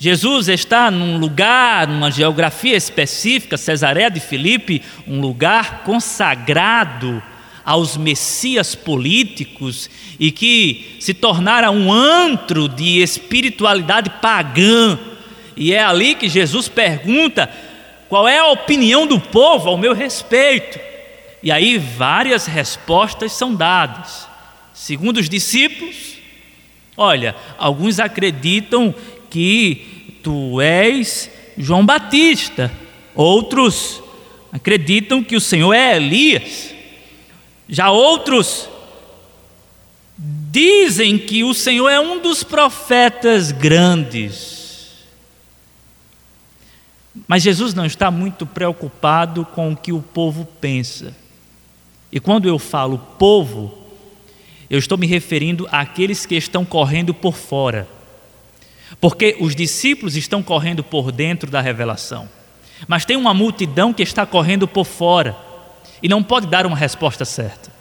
Jesus 0.03 0.49
está 0.49 0.91
num 0.91 1.17
lugar, 1.17 1.87
numa 1.87 2.11
geografia 2.11 2.75
específica, 2.75 3.55
Cesareia 3.55 4.11
de 4.11 4.19
Filipe, 4.19 4.81
um 5.07 5.21
lugar 5.21 5.83
consagrado 5.85 7.23
aos 7.65 7.95
messias 7.97 8.75
políticos 8.75 9.89
e 10.19 10.31
que 10.31 10.97
se 10.99 11.13
tornara 11.13 11.71
um 11.71 11.91
antro 11.91 12.67
de 12.67 13.01
espiritualidade 13.01 14.09
pagã. 14.21 14.99
E 15.55 15.73
é 15.73 15.83
ali 15.83 16.15
que 16.15 16.27
Jesus 16.27 16.67
pergunta: 16.67 17.49
qual 18.09 18.27
é 18.27 18.39
a 18.39 18.51
opinião 18.51 19.07
do 19.07 19.19
povo 19.19 19.69
ao 19.69 19.77
meu 19.77 19.93
respeito? 19.93 20.79
E 21.41 21.51
aí 21.51 21.77
várias 21.77 22.45
respostas 22.45 23.31
são 23.33 23.53
dadas. 23.53 24.27
Segundo 24.73 25.17
os 25.17 25.29
discípulos, 25.29 26.17
olha, 26.95 27.35
alguns 27.57 27.99
acreditam 27.99 28.93
que 29.29 30.19
Tu 30.23 30.61
és 30.61 31.29
João 31.57 31.85
Batista. 31.85 32.71
Outros 33.13 34.01
acreditam 34.51 35.23
que 35.23 35.35
o 35.35 35.41
Senhor 35.41 35.73
é 35.73 35.97
Elias. 35.97 36.73
Já 37.73 37.89
outros 37.89 38.69
dizem 40.17 41.17
que 41.17 41.43
o 41.43 41.55
Senhor 41.55 41.89
é 41.89 41.99
um 41.99 42.21
dos 42.21 42.43
profetas 42.43 43.51
grandes. 43.51 44.93
Mas 47.27 47.41
Jesus 47.41 47.73
não 47.73 47.85
está 47.85 48.11
muito 48.11 48.45
preocupado 48.45 49.43
com 49.45 49.71
o 49.71 49.75
que 49.75 49.91
o 49.91 50.03
povo 50.03 50.45
pensa. 50.61 51.15
E 52.11 52.19
quando 52.19 52.47
eu 52.47 52.59
falo 52.59 52.99
povo, 53.17 53.75
eu 54.69 54.77
estou 54.77 54.95
me 54.95 55.07
referindo 55.07 55.67
àqueles 55.71 56.27
que 56.27 56.35
estão 56.35 56.63
correndo 56.63 57.11
por 57.11 57.35
fora 57.35 57.87
porque 58.99 59.35
os 59.39 59.55
discípulos 59.55 60.15
estão 60.15 60.43
correndo 60.43 60.83
por 60.83 61.11
dentro 61.11 61.49
da 61.49 61.61
revelação, 61.61 62.29
mas 62.87 63.05
tem 63.05 63.17
uma 63.17 63.33
multidão 63.33 63.91
que 63.91 64.03
está 64.03 64.23
correndo 64.23 64.67
por 64.67 64.85
fora 64.85 65.35
e 66.03 66.09
não 66.09 66.21
pode 66.21 66.47
dar 66.47 66.65
uma 66.65 66.75
resposta 66.75 67.23
certa. 67.23 67.71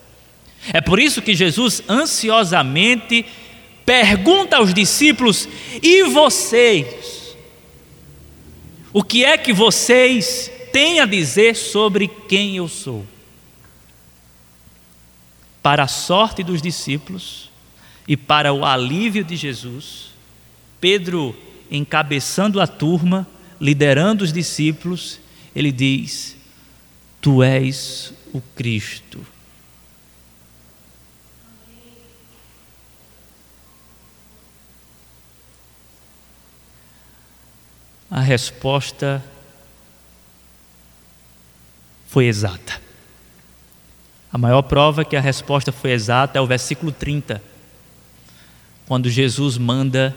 É 0.73 0.81
por 0.81 1.01
isso 1.01 1.21
que 1.21 1.35
Jesus 1.35 1.83
ansiosamente 1.89 3.27
pergunta 3.85 4.59
aos 4.59 4.73
discípulos: 4.73 5.49
e 5.83 6.05
vocês? 6.05 7.37
O 8.93 9.03
que 9.03 9.25
é 9.25 9.37
que 9.37 9.53
vocês 9.53 10.51
têm 10.73 11.01
a 11.01 11.07
dizer 11.07 11.57
sobre 11.57 12.07
quem 12.07 12.57
eu 12.57 12.69
sou? 12.69 13.05
Para 15.61 15.85
a 15.85 15.89
sorte 15.89 16.45
dos 16.45 16.63
discípulos 16.63 17.51
e 18.07 18.17
para 18.17 18.53
o 18.53 18.65
alívio 18.65 19.25
de 19.25 19.35
Jesus, 19.35 20.11
Pedro, 20.81 21.35
encabeçando 21.71 22.61
a 22.61 22.67
turma, 22.67 23.27
liderando 23.61 24.23
os 24.23 24.33
discípulos, 24.33 25.19
ele 25.57 25.73
diz: 25.73 26.37
Tu 27.23 27.41
és 27.41 28.13
o 28.33 28.41
Cristo. 28.41 29.25
A 38.11 38.21
resposta 38.21 39.25
foi 42.09 42.27
exata. 42.27 42.83
A 44.33 44.37
maior 44.37 44.63
prova 44.63 45.05
que 45.05 45.15
a 45.15 45.21
resposta 45.21 45.71
foi 45.71 45.93
exata 45.93 46.39
é 46.39 46.43
o 46.43 46.47
versículo 46.47 46.91
30, 46.91 47.41
quando 48.85 49.09
Jesus 49.09 49.57
manda 49.57 50.15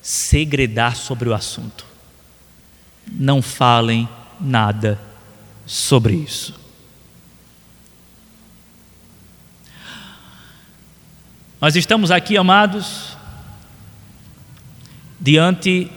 segredar 0.00 0.94
sobre 0.94 1.28
o 1.28 1.34
assunto. 1.34 1.84
Não 3.10 3.42
falem 3.42 4.08
nada 4.40 5.12
sobre 5.66 6.14
isso. 6.14 6.54
Nós 11.60 11.76
estamos 11.76 12.10
aqui, 12.10 12.36
amados, 12.36 13.16
diante 15.18 15.90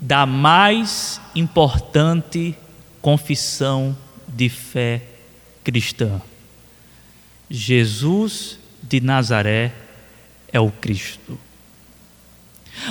da 0.00 0.24
mais 0.24 1.20
importante 1.34 2.56
confissão 3.02 3.96
de 4.28 4.48
fé 4.48 5.02
cristã. 5.64 6.20
Jesus 7.50 8.58
de 8.82 9.00
Nazaré 9.00 9.72
é 10.52 10.60
o 10.60 10.70
Cristo. 10.70 11.38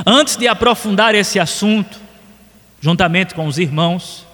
Antes 0.06 0.36
de 0.36 0.48
aprofundar 0.48 1.15
esse 1.15 1.39
assunto, 1.39 2.00
juntamente 2.82 3.34
com 3.34 3.48
os 3.48 3.58
irmãos, 3.58 4.25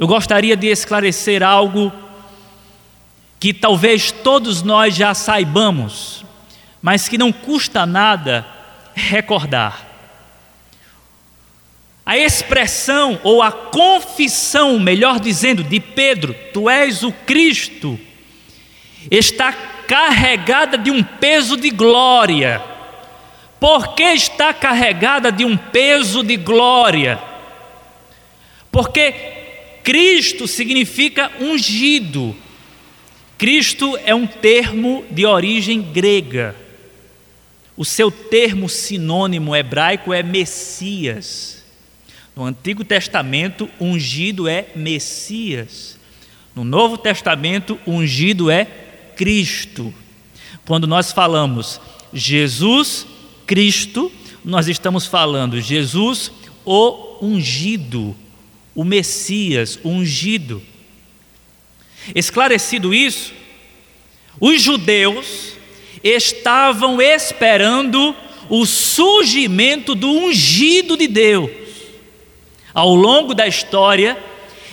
eu 0.00 0.06
gostaria 0.08 0.56
de 0.56 0.66
esclarecer 0.66 1.44
algo 1.44 1.92
que 3.38 3.54
talvez 3.54 4.10
todos 4.10 4.62
nós 4.62 4.96
já 4.96 5.14
saibamos, 5.14 6.24
mas 6.82 7.08
que 7.08 7.16
não 7.16 7.30
custa 7.30 7.86
nada 7.86 8.44
recordar. 8.94 9.86
A 12.04 12.18
expressão 12.18 13.20
ou 13.22 13.40
a 13.40 13.52
confissão, 13.52 14.80
melhor 14.80 15.20
dizendo, 15.20 15.62
de 15.62 15.78
Pedro, 15.78 16.34
tu 16.52 16.68
és 16.68 17.04
o 17.04 17.12
Cristo, 17.12 17.96
está 19.08 19.52
carregada 19.52 20.76
de 20.76 20.90
um 20.90 21.04
peso 21.04 21.56
de 21.56 21.70
glória 21.70 22.60
porque 23.60 24.02
está 24.02 24.54
carregada 24.54 25.30
de 25.30 25.44
um 25.44 25.54
peso 25.54 26.22
de 26.22 26.38
glória. 26.38 27.20
Porque 28.72 29.39
Cristo 29.82 30.46
significa 30.46 31.30
ungido. 31.40 32.36
Cristo 33.38 33.98
é 34.04 34.14
um 34.14 34.26
termo 34.26 35.04
de 35.10 35.24
origem 35.24 35.80
grega. 35.80 36.54
O 37.76 37.84
seu 37.84 38.10
termo 38.10 38.68
sinônimo 38.68 39.56
hebraico 39.56 40.12
é 40.12 40.22
Messias. 40.22 41.64
No 42.36 42.44
Antigo 42.44 42.84
Testamento, 42.84 43.68
ungido 43.80 44.46
é 44.46 44.68
Messias. 44.76 45.98
No 46.54 46.64
Novo 46.64 46.98
Testamento, 46.98 47.78
ungido 47.86 48.50
é 48.50 48.66
Cristo. 49.16 49.92
Quando 50.66 50.86
nós 50.86 51.12
falamos 51.12 51.80
Jesus 52.12 53.06
Cristo, 53.46 54.12
nós 54.44 54.68
estamos 54.68 55.06
falando 55.06 55.60
Jesus, 55.60 56.30
o 56.64 57.16
ungido, 57.20 58.14
o 58.80 58.84
Messias, 58.84 59.78
ungido. 59.84 60.62
Esclarecido 62.14 62.94
isso, 62.94 63.34
os 64.40 64.62
judeus 64.62 65.52
estavam 66.02 66.98
esperando 66.98 68.16
o 68.48 68.64
surgimento 68.64 69.94
do 69.94 70.08
ungido 70.10 70.96
de 70.96 71.06
Deus. 71.06 71.50
Ao 72.72 72.94
longo 72.94 73.34
da 73.34 73.46
história, 73.46 74.16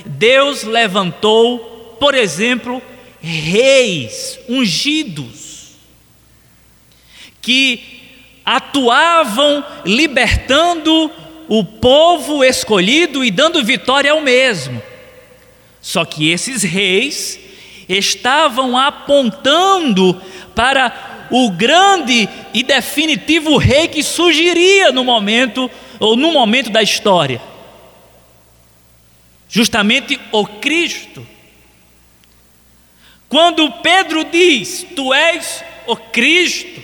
Deus 0.05 0.63
levantou, 0.63 1.97
por 1.99 2.15
exemplo, 2.15 2.81
reis 3.19 4.39
ungidos 4.47 5.71
que 7.41 7.83
atuavam 8.45 9.65
libertando 9.83 11.11
o 11.47 11.63
povo 11.63 12.43
escolhido 12.43 13.23
e 13.23 13.31
dando 13.31 13.63
vitória 13.63 14.11
ao 14.11 14.21
mesmo. 14.21 14.81
Só 15.81 16.03
que 16.03 16.29
esses 16.29 16.63
reis 16.63 17.39
estavam 17.87 18.77
apontando 18.77 20.21
para 20.53 21.27
o 21.31 21.49
grande 21.51 22.27
e 22.53 22.63
definitivo 22.63 23.57
rei 23.57 23.87
que 23.87 24.03
surgiria 24.03 24.91
no 24.91 25.03
momento 25.03 25.69
ou 25.99 26.15
no 26.15 26.31
momento 26.31 26.69
da 26.69 26.81
história. 26.81 27.41
Justamente 29.47 30.19
o 30.31 30.45
Cristo. 30.45 31.25
Quando 33.29 33.71
Pedro 33.81 34.25
diz: 34.25 34.85
Tu 34.95 35.13
és 35.13 35.63
o 35.85 35.95
Cristo, 35.95 36.81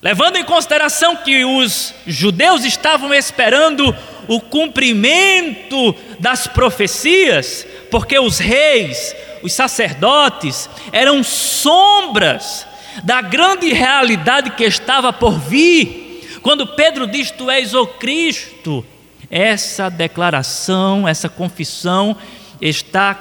levando 0.00 0.36
em 0.36 0.44
consideração 0.44 1.16
que 1.16 1.44
os 1.44 1.94
judeus 2.06 2.64
estavam 2.64 3.12
esperando 3.12 3.94
o 4.28 4.40
cumprimento 4.40 5.94
das 6.20 6.46
profecias, 6.46 7.66
porque 7.90 8.18
os 8.18 8.38
reis, 8.38 9.14
os 9.42 9.52
sacerdotes 9.52 10.68
eram 10.92 11.22
sombras 11.24 12.66
da 13.02 13.20
grande 13.20 13.72
realidade 13.72 14.50
que 14.50 14.64
estava 14.64 15.12
por 15.12 15.38
vir. 15.38 16.38
Quando 16.42 16.66
Pedro 16.66 17.06
diz: 17.06 17.30
Tu 17.30 17.50
és 17.50 17.74
o 17.74 17.86
Cristo, 17.86 18.84
essa 19.30 19.88
declaração, 19.88 21.08
essa 21.08 21.28
confissão 21.28 22.16
está 22.60 23.14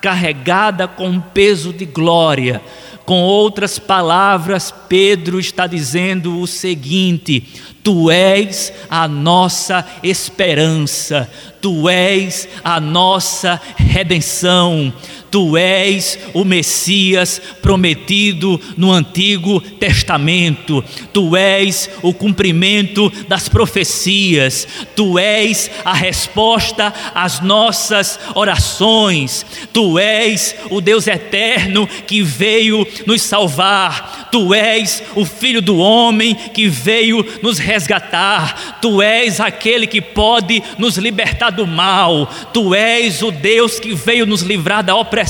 carregada 0.00 0.86
com 0.86 1.08
um 1.08 1.20
peso 1.20 1.72
de 1.72 1.84
glória. 1.84 2.60
Com 3.04 3.22
outras 3.22 3.78
palavras, 3.78 4.72
Pedro 4.88 5.38
está 5.38 5.66
dizendo 5.66 6.40
o 6.40 6.46
seguinte: 6.46 7.46
Tu 7.82 8.10
és 8.10 8.72
a 8.88 9.06
nossa 9.06 9.86
esperança, 10.02 11.30
Tu 11.60 11.88
és 11.88 12.48
a 12.62 12.80
nossa 12.80 13.60
redenção, 13.76 14.92
Tu 15.34 15.58
és 15.58 16.16
o 16.32 16.44
Messias 16.44 17.42
prometido 17.60 18.60
no 18.76 18.92
Antigo 18.92 19.60
Testamento, 19.60 20.84
Tu 21.12 21.36
és 21.36 21.90
o 22.02 22.14
cumprimento 22.14 23.12
das 23.26 23.48
profecias, 23.48 24.68
Tu 24.94 25.18
és 25.18 25.72
a 25.84 25.92
resposta 25.92 26.94
às 27.12 27.40
nossas 27.40 28.20
orações, 28.36 29.44
Tu 29.72 29.98
és 29.98 30.54
o 30.70 30.80
Deus 30.80 31.08
eterno 31.08 31.88
que 32.06 32.22
veio 32.22 32.86
nos 33.04 33.20
salvar, 33.20 34.28
Tu 34.30 34.54
és 34.54 35.02
o 35.16 35.24
Filho 35.24 35.60
do 35.60 35.78
Homem 35.78 36.36
que 36.36 36.68
veio 36.68 37.26
nos 37.42 37.58
resgatar, 37.58 38.78
Tu 38.80 39.02
és 39.02 39.40
aquele 39.40 39.88
que 39.88 40.00
pode 40.00 40.62
nos 40.78 40.96
libertar 40.96 41.50
do 41.50 41.66
mal, 41.66 42.30
Tu 42.52 42.72
és 42.72 43.20
o 43.20 43.32
Deus 43.32 43.80
que 43.80 43.92
veio 43.96 44.26
nos 44.26 44.42
livrar 44.42 44.84
da 44.84 44.94
opressão, 44.94 45.23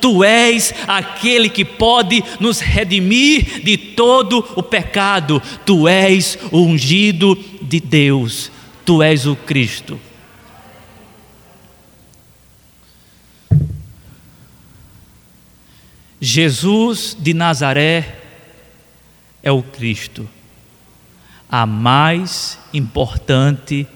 Tu 0.00 0.24
és 0.24 0.74
aquele 0.86 1.48
que 1.48 1.64
pode 1.64 2.22
nos 2.38 2.60
redimir 2.60 3.62
de 3.62 3.76
todo 3.76 4.46
o 4.56 4.62
pecado, 4.62 5.42
Tu 5.64 5.88
és 5.88 6.38
o 6.50 6.62
ungido 6.62 7.36
de 7.62 7.80
Deus, 7.80 8.50
Tu 8.84 9.02
és 9.02 9.26
o 9.26 9.36
Cristo. 9.36 9.98
Jesus 16.20 17.16
de 17.18 17.32
Nazaré 17.32 18.18
é 19.42 19.50
o 19.50 19.62
Cristo, 19.62 20.28
a 21.48 21.64
mais 21.64 22.58
importante 22.74 23.86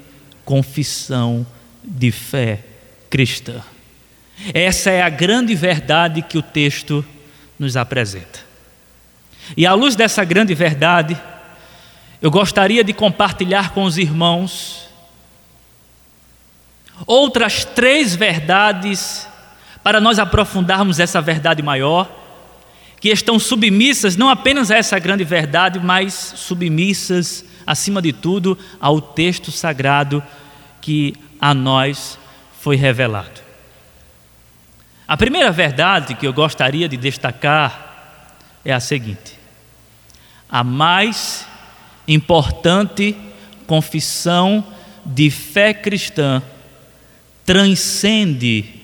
confissão 0.45 1.47
de 1.83 2.11
fé 2.11 2.65
cristã. 3.11 3.63
Essa 4.53 4.91
é 4.91 5.03
a 5.03 5.09
grande 5.09 5.55
verdade 5.55 6.23
que 6.23 6.37
o 6.37 6.43
texto 6.43 7.05
nos 7.59 7.77
apresenta. 7.77 8.41
E 9.57 9.67
à 9.67 9.75
luz 9.75 9.95
dessa 9.95 10.25
grande 10.25 10.55
verdade, 10.55 11.21
eu 12.21 12.31
gostaria 12.31 12.83
de 12.83 12.93
compartilhar 12.93 13.71
com 13.71 13.85
os 13.85 13.99
irmãos 13.99 14.89
outras 17.07 17.65
três 17.65 18.15
verdades 18.15 19.29
para 19.83 20.01
nós 20.01 20.19
aprofundarmos 20.19 20.99
essa 20.99 21.21
verdade 21.21 21.63
maior, 21.63 22.11
que 23.01 23.11
estão 23.11 23.39
submissas 23.39 24.17
não 24.17 24.31
apenas 24.31 24.71
a 24.71 24.77
essa 24.77 24.99
grande 24.99 25.25
verdade, 25.25 25.79
mas 25.79 26.15
submissas, 26.37 27.45
acima 27.67 28.01
de 28.01 28.13
tudo, 28.13 28.57
ao 28.81 29.01
texto 29.01 29.53
sagrado 29.53 30.23
que 30.81 31.15
a 31.39 31.53
nós 31.53 32.19
foi 32.61 32.77
revelado. 32.77 33.44
A 35.07 35.17
primeira 35.17 35.51
verdade 35.51 36.15
que 36.15 36.27
eu 36.27 36.33
gostaria 36.33 36.89
de 36.89 36.97
destacar 36.97 38.37
é 38.65 38.73
a 38.73 38.81
seguinte: 38.81 39.39
a 40.49 40.65
mais 40.65 41.47
importante 42.09 43.17
confissão 43.67 44.67
de 45.05 45.31
fé 45.31 45.75
cristã 45.75 46.43
transcende 47.45 48.83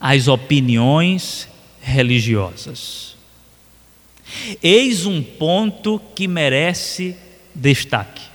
as 0.00 0.26
opiniões 0.26 1.48
religiosas. 1.80 3.16
Eis 4.62 5.06
um 5.06 5.22
ponto 5.22 6.00
que 6.14 6.26
merece 6.26 7.16
destaque 7.54 8.29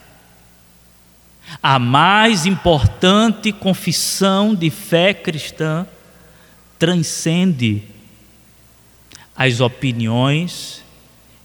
a 1.62 1.80
mais 1.80 2.46
importante 2.46 3.52
confissão 3.52 4.54
de 4.54 4.70
fé 4.70 5.13
cristã 5.13 5.88
transcende 6.78 7.84
as 9.36 9.60
opiniões 9.60 10.84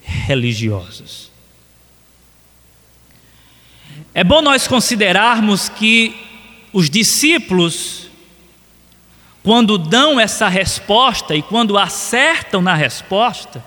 religiosas. 0.03 1.31
É 4.13 4.25
bom 4.25 4.43
nós 4.43 4.67
considerarmos 4.67 5.69
que 5.69 6.15
os 6.73 6.91
discípulos, 6.91 8.09
quando 9.43 9.79
dão 9.79 10.19
essa 10.19 10.49
resposta 10.49 11.35
e 11.35 11.43
quando 11.43 11.79
acertam 11.79 12.61
na 12.61 12.75
resposta, 12.75 13.65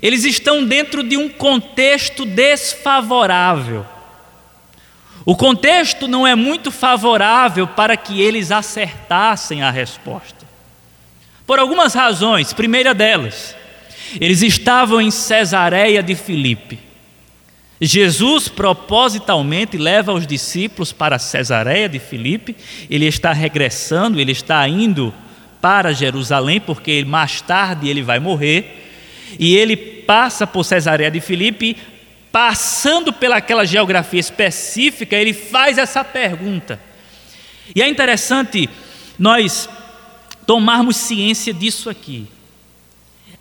eles 0.00 0.24
estão 0.24 0.64
dentro 0.64 1.02
de 1.02 1.16
um 1.16 1.28
contexto 1.28 2.24
desfavorável. 2.24 3.84
O 5.24 5.36
contexto 5.36 6.08
não 6.08 6.26
é 6.26 6.34
muito 6.34 6.70
favorável 6.70 7.66
para 7.66 7.96
que 7.96 8.20
eles 8.20 8.50
acertassem 8.50 9.62
a 9.62 9.70
resposta. 9.70 10.46
Por 11.46 11.58
algumas 11.58 11.94
razões, 11.94 12.52
primeira 12.52 12.92
delas, 12.94 13.56
eles 14.20 14.42
estavam 14.42 15.00
em 15.00 15.10
Cesareia 15.10 16.02
de 16.02 16.14
Filipe. 16.14 16.78
Jesus 17.80 18.46
propositalmente 18.46 19.76
leva 19.76 20.12
os 20.12 20.26
discípulos 20.26 20.92
para 20.92 21.18
Cesareia 21.18 21.88
de 21.88 21.98
Filipe, 21.98 22.54
ele 22.88 23.06
está 23.06 23.32
regressando, 23.32 24.20
ele 24.20 24.30
está 24.30 24.66
indo 24.68 25.12
para 25.60 25.92
Jerusalém, 25.92 26.60
porque 26.60 27.04
mais 27.04 27.40
tarde 27.40 27.88
ele 27.88 28.02
vai 28.02 28.20
morrer, 28.20 28.88
e 29.38 29.56
ele 29.56 29.76
passa 29.76 30.46
por 30.46 30.64
Cesareia 30.64 31.10
de 31.10 31.20
Filipe 31.20 31.76
passando 32.32 33.12
pelaquela 33.12 33.66
geografia 33.66 34.18
específica, 34.18 35.14
ele 35.14 35.34
faz 35.34 35.76
essa 35.76 36.02
pergunta. 36.02 36.80
E 37.76 37.82
é 37.82 37.88
interessante 37.88 38.68
nós 39.18 39.68
tomarmos 40.46 40.96
ciência 40.96 41.52
disso 41.52 41.90
aqui. 41.90 42.26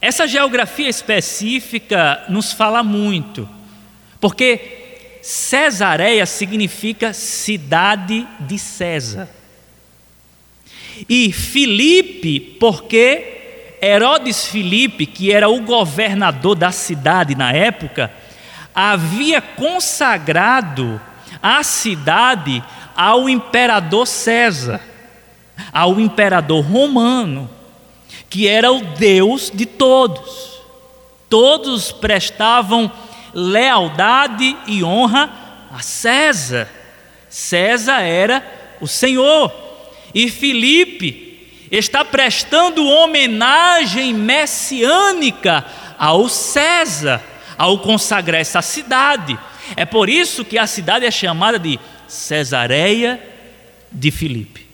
Essa 0.02 0.28
geografia 0.28 0.90
específica 0.90 2.26
nos 2.28 2.52
fala 2.52 2.84
muito, 2.84 3.48
porque 4.20 4.80
Cesareia 5.22 6.26
significa 6.26 7.14
cidade 7.14 8.28
de 8.42 8.60
César. 8.60 9.30
E 11.08 11.32
Filipe, 11.32 12.40
porque 12.60 13.78
Herodes 13.82 14.48
Filipe, 14.48 15.06
que 15.06 15.32
era 15.32 15.48
o 15.50 15.62
governador 15.62 16.56
da 16.56 16.72
cidade 16.72 17.36
na 17.36 17.52
época, 17.52 18.12
havia 18.90 19.42
consagrado 19.42 21.00
a 21.42 21.64
cidade 21.64 22.64
ao 22.96 23.30
imperador 23.30 24.08
César, 24.08 24.82
ao 25.72 26.00
imperador 26.00 26.66
romano, 26.66 27.50
que 28.28 28.48
era 28.48 28.72
o 28.72 28.82
Deus 28.82 29.52
de 29.54 29.66
todos. 29.66 30.60
Todos 31.30 31.92
prestavam 31.92 32.92
lealdade 33.34 34.58
e 34.66 34.84
honra 34.84 35.32
a 35.72 35.80
César. 35.82 36.68
César 37.30 38.02
era 38.02 38.44
o 38.82 38.88
Senhor. 38.88 39.54
E 40.14 40.30
Filipe 40.30 41.68
está 41.72 42.04
prestando 42.04 42.86
homenagem 42.86 44.14
messiânica 44.14 45.64
ao 45.98 46.28
César, 46.28 47.22
ao 47.62 47.78
consagrar 47.78 48.42
essa 48.42 48.60
cidade. 48.60 49.38
É 49.76 49.86
por 49.86 50.10
isso 50.10 50.44
que 50.44 50.58
a 50.58 50.66
cidade 50.66 51.06
é 51.06 51.12
chamada 51.12 51.60
de 51.60 51.80
Cesareia 52.08 53.22
de 53.92 54.10
Filipe. 54.10 54.66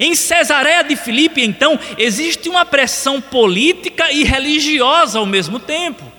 Em 0.00 0.14
Cesareia 0.14 0.82
de 0.82 0.96
Filipe, 0.96 1.42
então, 1.42 1.78
existe 1.98 2.48
uma 2.48 2.64
pressão 2.64 3.20
política 3.20 4.10
e 4.10 4.24
religiosa 4.24 5.18
ao 5.18 5.26
mesmo 5.26 5.60
tempo. 5.60 6.10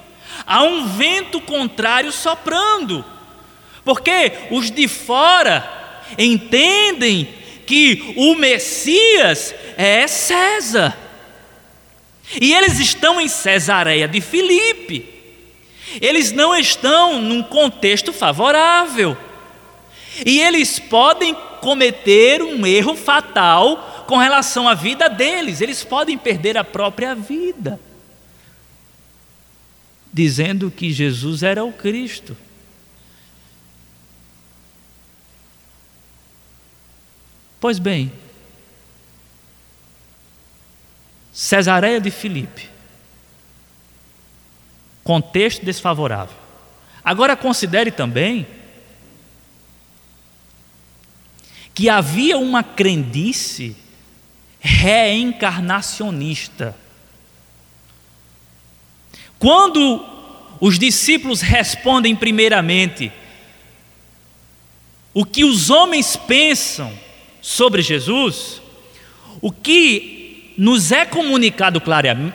Há 0.46 0.62
um 0.62 0.88
vento 0.88 1.42
contrário 1.42 2.12
soprando, 2.12 3.04
porque 3.84 4.32
os 4.52 4.70
de 4.70 4.88
fora 4.88 5.68
entendem 6.16 7.28
que 7.66 8.14
o 8.16 8.36
Messias 8.36 9.56
é 9.76 10.06
César. 10.08 10.96
E 12.40 12.54
eles 12.54 12.80
estão 12.80 13.20
em 13.20 13.28
Cesareia 13.28 14.08
de 14.08 14.22
Filipe. 14.22 15.19
Eles 16.02 16.32
não 16.32 16.56
estão 16.56 17.22
num 17.22 17.42
contexto 17.42 18.14
favorável. 18.14 19.18
E 20.26 20.40
eles 20.40 20.80
podem 20.80 21.34
cometer 21.62 22.42
um 22.42 22.66
erro 22.66 22.96
fatal 22.96 24.06
com 24.08 24.18
relação 24.18 24.68
à 24.68 24.74
vida 24.74 25.08
deles, 25.08 25.62
eles 25.62 25.84
podem 25.84 26.18
perder 26.18 26.58
a 26.58 26.64
própria 26.64 27.14
vida, 27.14 27.80
dizendo 30.12 30.72
que 30.72 30.92
Jesus 30.92 31.44
era 31.44 31.64
o 31.64 31.72
Cristo. 31.72 32.36
Pois 37.60 37.78
bem, 37.78 38.12
Cesareia 41.32 42.02
de 42.02 42.10
Filipe, 42.10 42.68
contexto 45.10 45.66
desfavorável. 45.66 46.38
Agora 47.04 47.36
considere 47.36 47.90
também 47.90 48.46
que 51.74 51.90
havia 51.90 52.38
uma 52.38 52.62
crendice 52.62 53.76
reencarnacionista. 54.60 56.78
Quando 59.40 60.06
os 60.62 60.78
discípulos 60.78 61.42
respondem 61.42 62.16
primeiramente 62.16 63.12
o 65.12 65.26
que 65.26 65.44
os 65.44 65.72
homens 65.72 66.16
pensam 66.16 66.94
sobre 67.42 67.82
Jesus, 67.82 68.62
o 69.42 69.52
que 69.52 70.19
nos 70.60 70.92
é 70.92 71.06
comunicado 71.06 71.82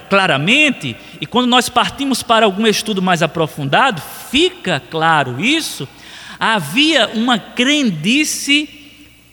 claramente, 0.08 0.96
e 1.20 1.26
quando 1.26 1.46
nós 1.46 1.68
partimos 1.68 2.22
para 2.22 2.46
algum 2.46 2.66
estudo 2.66 3.02
mais 3.02 3.22
aprofundado, 3.22 4.00
fica 4.30 4.80
claro 4.80 5.44
isso, 5.44 5.86
havia 6.40 7.08
uma 7.08 7.38
crendice 7.38 8.66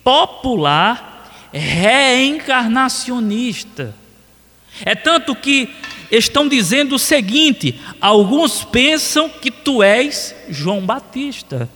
popular 0.03 1.31
reencarnacionista. 1.53 3.95
É 4.83 4.93
tanto 4.93 5.37
que 5.37 5.69
estão 6.11 6.49
dizendo 6.49 6.95
o 6.95 6.99
seguinte: 6.99 7.79
alguns 8.01 8.65
pensam 8.65 9.29
que 9.29 9.49
tu 9.49 9.81
és 9.81 10.35
João 10.49 10.85
Batista. 10.85 11.69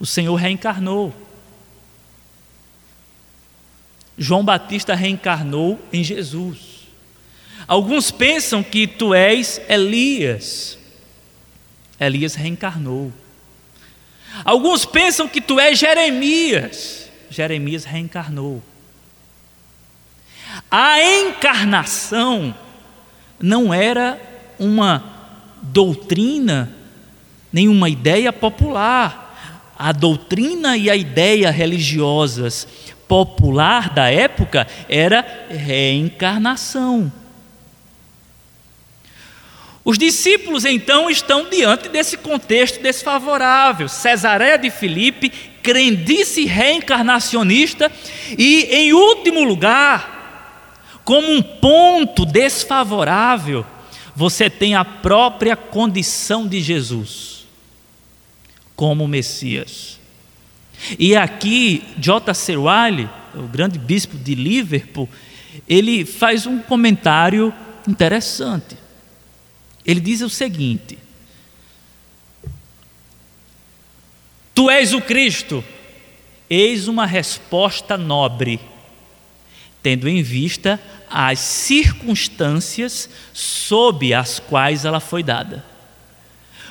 O 0.00 0.06
Senhor 0.06 0.34
reencarnou. 0.36 1.14
João 4.16 4.44
Batista 4.44 4.94
reencarnou 4.94 5.80
em 5.92 6.04
Jesus. 6.04 6.74
Alguns 7.66 8.10
pensam 8.10 8.62
que 8.62 8.86
tu 8.86 9.12
és 9.14 9.60
Elias. 9.68 10.78
Elias 11.98 12.34
reencarnou. 12.34 13.12
Alguns 14.44 14.84
pensam 14.84 15.28
que 15.28 15.40
tu 15.40 15.58
és 15.58 15.78
Jeremias. 15.78 17.10
Jeremias 17.30 17.84
reencarnou. 17.84 18.62
A 20.70 21.02
encarnação 21.02 22.54
não 23.40 23.74
era 23.74 24.20
uma 24.58 25.02
doutrina, 25.62 26.72
nenhuma 27.52 27.88
ideia 27.88 28.32
popular. 28.32 29.22
A 29.76 29.90
doutrina 29.90 30.76
e 30.76 30.88
a 30.88 30.94
ideia 30.94 31.50
religiosas 31.50 32.68
popular 33.14 33.90
da 33.90 34.10
época 34.10 34.66
era 34.88 35.46
reencarnação. 35.48 37.12
Os 39.84 39.96
discípulos 39.96 40.64
então 40.64 41.08
estão 41.08 41.48
diante 41.48 41.88
desse 41.88 42.16
contexto 42.16 42.82
desfavorável. 42.82 43.88
Cesareia 43.88 44.58
de 44.58 44.68
Filipe, 44.68 45.30
crendice 45.62 46.44
reencarnacionista 46.44 47.88
e, 48.36 48.64
em 48.64 48.92
último 48.92 49.44
lugar, 49.44 50.98
como 51.04 51.30
um 51.30 51.40
ponto 51.40 52.26
desfavorável, 52.26 53.64
você 54.16 54.50
tem 54.50 54.74
a 54.74 54.84
própria 54.84 55.54
condição 55.54 56.48
de 56.48 56.60
Jesus 56.60 57.46
como 58.74 59.06
Messias. 59.06 60.00
E 60.98 61.16
aqui, 61.16 61.84
J.C. 61.98 62.56
Wiley, 62.56 63.08
o 63.34 63.42
grande 63.42 63.78
bispo 63.78 64.16
de 64.16 64.34
Liverpool, 64.34 65.08
ele 65.68 66.04
faz 66.04 66.46
um 66.46 66.58
comentário 66.58 67.52
interessante. 67.88 68.76
Ele 69.84 70.00
diz 70.00 70.20
o 70.20 70.28
seguinte: 70.28 70.98
Tu 74.54 74.70
és 74.70 74.92
o 74.92 75.00
Cristo, 75.00 75.64
eis 76.48 76.86
uma 76.88 77.06
resposta 77.06 77.96
nobre, 77.96 78.60
tendo 79.82 80.08
em 80.08 80.22
vista 80.22 80.80
as 81.10 81.38
circunstâncias 81.38 83.08
sob 83.32 84.12
as 84.12 84.38
quais 84.38 84.84
ela 84.84 85.00
foi 85.00 85.22
dada. 85.22 85.64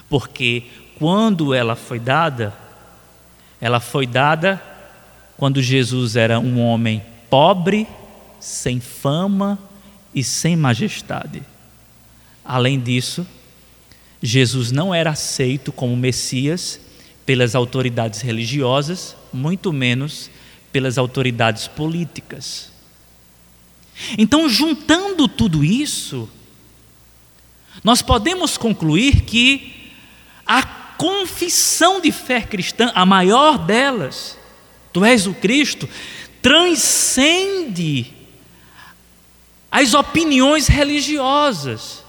Porque 0.09 0.63
quando 0.97 1.53
ela 1.53 1.75
foi 1.75 1.99
dada, 1.99 2.53
ela 3.63 3.79
foi 3.79 4.05
dada 4.05 4.61
quando 5.37 5.61
Jesus 5.61 6.17
era 6.17 6.37
um 6.37 6.59
homem 6.59 7.01
pobre, 7.29 7.87
sem 8.37 8.81
fama 8.81 9.57
e 10.13 10.21
sem 10.21 10.57
majestade. 10.57 11.41
Além 12.43 12.77
disso, 12.77 13.25
Jesus 14.21 14.69
não 14.69 14.93
era 14.93 15.11
aceito 15.11 15.71
como 15.71 15.95
Messias 15.95 16.77
pelas 17.25 17.55
autoridades 17.55 18.19
religiosas, 18.19 19.15
muito 19.31 19.71
menos 19.71 20.29
pelas 20.69 20.97
autoridades 20.97 21.65
políticas. 21.65 22.69
Então, 24.17 24.49
juntando 24.49 25.25
tudo 25.25 25.63
isso, 25.63 26.29
nós 27.81 28.01
podemos 28.01 28.57
concluir 28.57 29.21
que 29.21 29.93
a 30.45 30.82
confissão 31.03 31.99
de 31.99 32.13
fé 32.13 32.39
cristã, 32.39 32.89
a 32.95 33.05
maior 33.05 33.57
delas, 33.57 34.39
tu 34.93 35.03
és 35.03 35.27
o 35.27 35.33
Cristo, 35.33 35.89
transcende 36.41 38.13
as 39.69 39.93
opiniões 39.93 40.67
religiosas. 40.67 42.05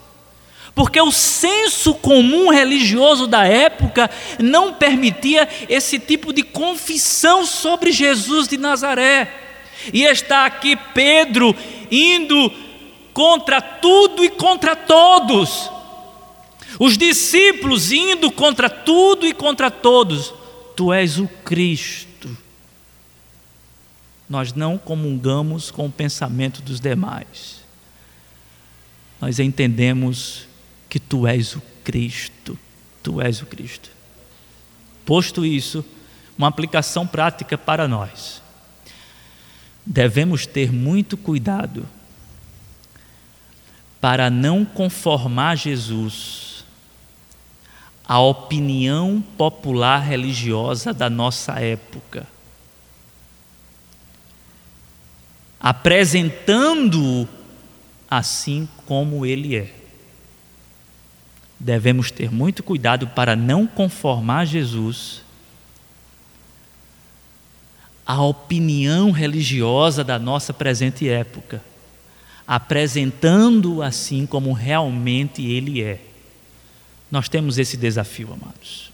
Porque 0.76 1.00
o 1.00 1.10
senso 1.10 1.92
comum 1.94 2.52
religioso 2.52 3.26
da 3.26 3.44
época 3.44 4.08
não 4.38 4.74
permitia 4.74 5.48
esse 5.68 5.98
tipo 5.98 6.32
de 6.32 6.44
confissão 6.44 7.44
sobre 7.44 7.90
Jesus 7.90 8.46
de 8.46 8.56
Nazaré. 8.56 9.28
E 9.92 10.04
está 10.04 10.46
aqui 10.46 10.76
Pedro 10.76 11.52
indo 11.90 12.48
contra 13.12 13.60
tudo 13.60 14.24
e 14.24 14.28
contra 14.28 14.76
todos. 14.76 15.73
Os 16.78 16.98
discípulos 16.98 17.92
indo 17.92 18.30
contra 18.30 18.68
tudo 18.68 19.26
e 19.26 19.32
contra 19.32 19.70
todos. 19.70 20.34
Tu 20.76 20.92
és 20.92 21.18
o 21.18 21.28
Cristo. 21.28 22.36
Nós 24.28 24.52
não 24.52 24.76
comungamos 24.76 25.70
com 25.70 25.86
o 25.86 25.92
pensamento 25.92 26.62
dos 26.62 26.80
demais. 26.80 27.62
Nós 29.20 29.38
entendemos 29.38 30.48
que 30.88 30.98
tu 30.98 31.26
és 31.26 31.54
o 31.54 31.62
Cristo. 31.84 32.58
Tu 33.02 33.20
és 33.20 33.40
o 33.40 33.46
Cristo. 33.46 33.90
Posto 35.04 35.44
isso, 35.44 35.84
uma 36.36 36.48
aplicação 36.48 37.06
prática 37.06 37.56
para 37.56 37.86
nós. 37.86 38.42
Devemos 39.86 40.46
ter 40.46 40.72
muito 40.72 41.16
cuidado 41.16 41.86
para 44.00 44.30
não 44.30 44.64
conformar 44.64 45.56
Jesus 45.56 46.53
a 48.06 48.20
opinião 48.20 49.24
popular 49.36 49.98
religiosa 49.98 50.92
da 50.92 51.08
nossa 51.08 51.54
época, 51.54 52.26
apresentando-o 55.58 57.26
assim 58.10 58.68
como 58.86 59.24
ele 59.24 59.56
é. 59.56 59.74
Devemos 61.58 62.10
ter 62.10 62.30
muito 62.30 62.62
cuidado 62.62 63.08
para 63.08 63.34
não 63.34 63.66
conformar 63.66 64.44
Jesus 64.44 65.22
à 68.06 68.22
opinião 68.22 69.10
religiosa 69.10 70.04
da 70.04 70.18
nossa 70.18 70.52
presente 70.52 71.08
época, 71.08 71.64
apresentando-o 72.46 73.80
assim 73.80 74.26
como 74.26 74.52
realmente 74.52 75.42
ele 75.42 75.82
é. 75.82 76.13
Nós 77.14 77.28
temos 77.28 77.58
esse 77.58 77.76
desafio, 77.76 78.32
amados. 78.32 78.90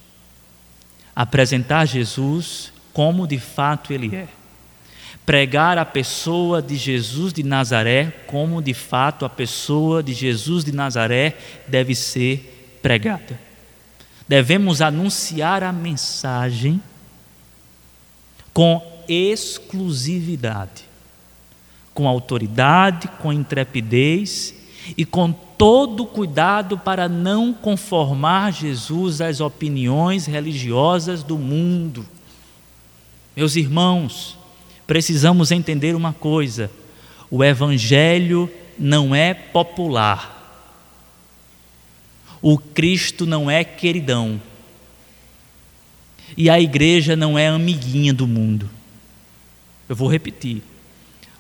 Apresentar 1.17 1.87
Jesus 1.87 2.71
como 2.93 3.27
de 3.27 3.39
fato 3.39 3.95
ele 3.95 4.15
é. 4.15 4.29
Pregar 5.25 5.79
a 5.79 5.87
pessoa 5.87 6.61
de 6.61 6.77
Jesus 6.77 7.33
de 7.33 7.43
Nazaré 7.43 8.13
como 8.27 8.61
de 8.61 8.75
fato 8.75 9.25
a 9.25 9.29
pessoa 9.31 10.03
de 10.03 10.13
Jesus 10.13 10.65
de 10.65 10.71
Nazaré 10.71 11.35
deve 11.67 11.95
ser 11.95 12.79
pregada. 12.83 13.41
Devemos 14.29 14.83
anunciar 14.83 15.63
a 15.63 15.73
mensagem 15.73 16.79
com 18.53 19.03
exclusividade, 19.09 20.85
com 21.95 22.07
autoridade, 22.07 23.09
com 23.23 23.33
intrepidez 23.33 24.60
e 24.97 25.05
com 25.05 25.33
todo 25.33 26.07
cuidado 26.07 26.79
para 26.79 27.09
não 27.09 27.53
conformar 27.53 28.53
Jesus 28.53 29.21
às 29.21 29.41
opiniões 29.41 30.27
religiosas 30.27 31.23
do 31.23 31.39
mundo. 31.39 32.07
Meus 33.37 33.57
irmãos, 33.57 34.39
precisamos 34.87 35.51
entender 35.51 35.95
uma 35.95 36.13
coisa: 36.13 36.71
o 37.31 37.45
Evangelho 37.45 38.51
não 38.79 39.15
é 39.15 39.35
popular, 39.35 40.67
o 42.41 42.59
Cristo 42.59 43.27
não 43.27 43.51
é 43.51 43.63
queridão, 43.63 44.41
e 46.37 46.49
a 46.49 46.61
igreja 46.61 47.15
não 47.15 47.39
é 47.39 47.49
amiguinha 47.49 48.15
do 48.15 48.27
mundo. 48.27 48.69
Eu 49.89 49.95
vou 49.95 50.09
repetir: 50.09 50.63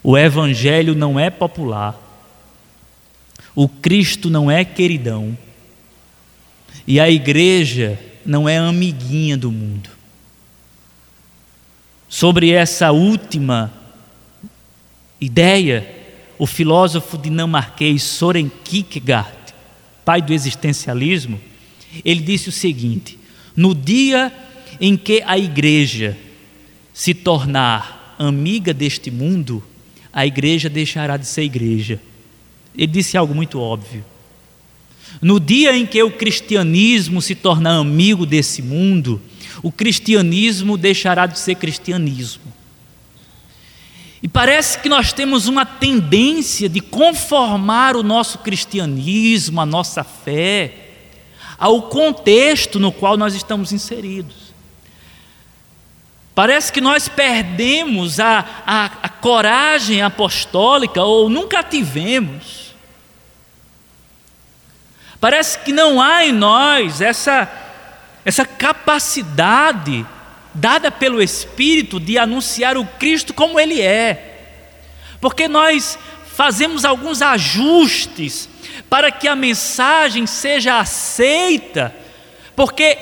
o 0.03 0.17
Evangelho 0.17 0.95
não 0.95 1.19
é 1.19 1.31
popular 1.31 2.10
o 3.55 3.69
Cristo 3.69 4.31
não 4.31 4.51
é 4.51 4.65
queridão. 4.65 5.37
E 6.87 6.99
a 7.01 7.11
igreja 7.11 7.99
não 8.25 8.49
é 8.49 8.59
amiguinha 8.59 9.37
do 9.37 9.51
mundo. 9.51 9.91
Sobre 12.09 12.51
essa 12.51 12.91
última 12.91 13.73
ideia, 15.21 15.89
o 16.39 16.47
filósofo 16.47 17.17
dinamarquês 17.17 18.03
Soren 18.03 18.51
Kierkegaard, 18.65 19.55
pai 20.05 20.21
do 20.21 20.33
existencialismo, 20.33 21.41
ele 22.05 22.23
disse 22.23 22.49
o 22.49 22.53
seguinte: 22.53 23.19
no 23.55 23.75
dia 23.75 24.33
em 24.81 24.97
que 24.97 25.23
a 25.27 25.39
igreja 25.39 26.17
se 26.93 27.15
tornar 27.15 28.17
amiga 28.19 28.75
deste 28.75 29.11
mundo, 29.11 29.63
a 30.13 30.27
igreja 30.27 30.69
deixará 30.69 31.17
de 31.17 31.27
ser 31.27 31.43
igreja 31.43 32.01
ele 32.75 32.87
disse 32.87 33.17
algo 33.17 33.35
muito 33.35 33.61
óbvio. 33.61 34.05
No 35.21 35.41
dia 35.41 35.77
em 35.77 35.85
que 35.85 36.03
o 36.03 36.11
cristianismo 36.11 37.21
se 37.21 37.35
tornar 37.35 37.77
amigo 37.77 38.25
desse 38.25 38.63
mundo, 38.63 39.21
o 39.63 39.71
cristianismo 39.71 40.77
deixará 40.77 41.27
de 41.27 41.39
ser 41.39 41.57
cristianismo. 41.57 42.51
E 44.23 44.29
parece 44.29 44.79
que 44.79 44.89
nós 44.89 45.13
temos 45.13 45.49
uma 45.49 45.65
tendência 45.65 46.69
de 46.69 46.81
conformar 46.81 47.97
o 47.97 48.03
nosso 48.03 48.39
cristianismo, 48.39 49.61
a 49.61 49.67
nossa 49.67 50.05
fé, 50.05 50.75
ao 51.59 51.83
contexto 51.83 52.79
no 52.79 52.93
qual 52.93 53.17
nós 53.17 53.35
estamos 53.35 53.73
inseridos. 53.73 54.50
Parece 56.35 56.73
que 56.73 56.81
nós 56.81 57.09
perdemos 57.09 58.21
a, 58.21 58.45
a, 58.67 58.85
a 59.03 59.09
coragem 59.09 60.01
apostólica, 60.01 61.03
ou 61.03 61.29
nunca 61.29 61.63
tivemos, 61.63 62.61
Parece 65.21 65.59
que 65.59 65.73
não 65.73 66.01
há 66.01 66.25
em 66.25 66.33
nós 66.33 67.03
essa, 67.03 67.49
essa 68.25 68.47
capacidade 68.47 70.07
dada 70.55 70.91
pelo 70.91 71.23
Espírito 71.23 72.01
de 72.01 72.17
anunciar 72.17 72.77
o 72.79 72.87
Cristo 72.87 73.35
como 73.35 73.61
Ele 73.61 73.83
é, 73.83 74.39
porque 75.21 75.47
nós 75.47 75.99
fazemos 76.35 76.87
alguns 76.87 77.21
ajustes 77.21 78.49
para 78.89 79.13
que 79.13 79.29
a 79.29 79.37
mensagem 79.37 80.27
seja 80.27 80.81
aceita, 80.81 81.95
porque 82.57 82.97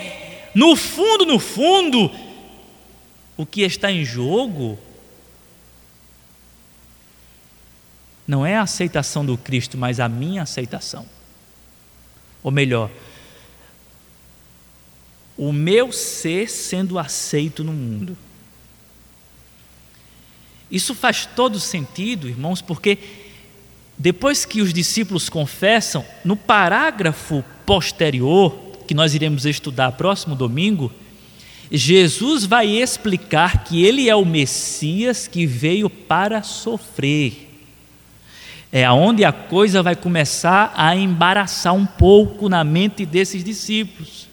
no 0.54 0.74
fundo, 0.74 1.24
no 1.24 1.38
fundo, 1.38 2.10
o 3.38 3.46
que 3.46 3.62
está 3.62 3.90
em 3.90 4.04
jogo 4.04 4.76
não 8.26 8.44
é 8.44 8.56
a 8.56 8.62
aceitação 8.62 9.24
do 9.24 9.38
Cristo, 9.38 9.78
mas 9.78 10.00
a 10.00 10.08
minha 10.08 10.42
aceitação. 10.42 11.06
Ou 12.42 12.50
melhor, 12.50 12.90
o 15.36 15.52
meu 15.52 15.92
ser 15.92 16.50
sendo 16.50 16.98
aceito 16.98 17.62
no 17.62 17.72
mundo. 17.72 18.18
Isso 20.68 20.92
faz 20.92 21.24
todo 21.24 21.60
sentido, 21.60 22.28
irmãos, 22.28 22.60
porque 22.60 22.98
depois 23.96 24.44
que 24.44 24.60
os 24.60 24.72
discípulos 24.72 25.28
confessam, 25.28 26.04
no 26.24 26.36
parágrafo 26.36 27.44
posterior, 27.64 28.52
que 28.86 28.94
nós 28.94 29.14
iremos 29.14 29.46
estudar 29.46 29.92
próximo 29.92 30.34
domingo, 30.34 30.92
Jesus 31.70 32.44
vai 32.44 32.66
explicar 32.66 33.64
que 33.64 33.84
ele 33.84 34.08
é 34.08 34.16
o 34.16 34.24
Messias 34.24 35.26
que 35.26 35.46
veio 35.46 35.90
para 35.90 36.42
sofrer 36.42 37.48
é 38.70 38.84
aonde 38.84 39.24
a 39.24 39.32
coisa 39.32 39.82
vai 39.82 39.96
começar 39.96 40.72
a 40.76 40.94
embaraçar 40.94 41.74
um 41.74 41.86
pouco 41.86 42.48
na 42.48 42.62
mente 42.62 43.06
desses 43.06 43.42
discípulos. 43.42 44.28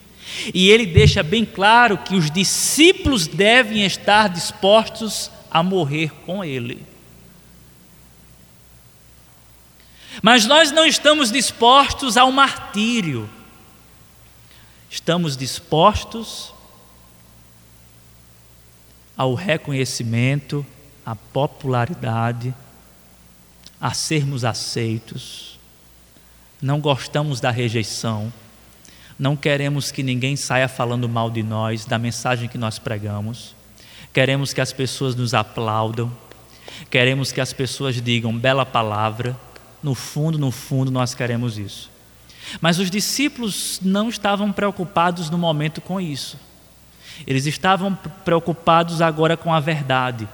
E 0.54 0.70
ele 0.70 0.86
deixa 0.86 1.24
bem 1.24 1.46
claro 1.46 1.98
que 1.98 2.16
os 2.16 2.30
discípulos 2.30 3.28
devem 3.28 3.86
estar 3.86 4.28
dispostos 4.28 5.32
a 5.50 5.64
morrer 5.64 6.12
com 6.26 6.44
ele. 6.44 6.84
Mas 10.22 10.46
nós 10.46 10.72
não 10.72 10.86
estamos 10.86 11.32
dispostos 11.32 12.18
ao 12.18 12.32
martírio. 12.32 13.30
Estamos 14.90 15.38
dispostos 15.38 16.54
ao 19.18 19.34
reconhecimento, 19.34 20.66
à 21.06 21.16
popularidade 21.16 22.54
a 23.80 23.94
sermos 23.94 24.44
aceitos, 24.44 25.60
não 26.62 26.80
gostamos 26.80 27.40
da 27.40 27.52
rejeição, 27.52 28.32
não 29.20 29.36
queremos 29.36 29.92
que 29.92 30.02
ninguém 30.02 30.36
saia 30.36 30.68
falando 30.68 31.08
mal 31.08 31.30
de 31.30 31.44
nós, 31.44 31.86
da 31.86 32.00
mensagem 32.00 32.50
que 32.50 32.58
nós 32.58 32.80
pregamos, 32.80 33.56
queremos 34.14 34.54
que 34.54 34.62
as 34.62 34.74
pessoas 34.74 35.16
nos 35.16 35.34
aplaudam, 35.34 36.12
queremos 36.90 37.32
que 37.32 37.40
as 37.40 37.54
pessoas 37.54 38.02
digam 38.02 38.36
bela 38.38 38.66
palavra, 38.66 39.38
no 39.84 39.94
fundo, 39.94 40.40
no 40.40 40.52
fundo, 40.52 40.90
nós 40.90 41.14
queremos 41.14 41.58
isso. 41.58 41.92
Mas 42.60 42.80
os 42.80 42.90
discípulos 42.90 43.80
não 43.82 44.10
estavam 44.10 44.52
preocupados 44.52 45.30
no 45.30 45.38
momento 45.38 45.80
com 45.82 46.02
isso. 46.02 46.40
Eles 47.26 47.46
estavam 47.46 47.98
preocupados 48.24 49.02
agora 49.02 49.36
com 49.36 49.54
a 49.54 49.60
verdade. 49.60 50.28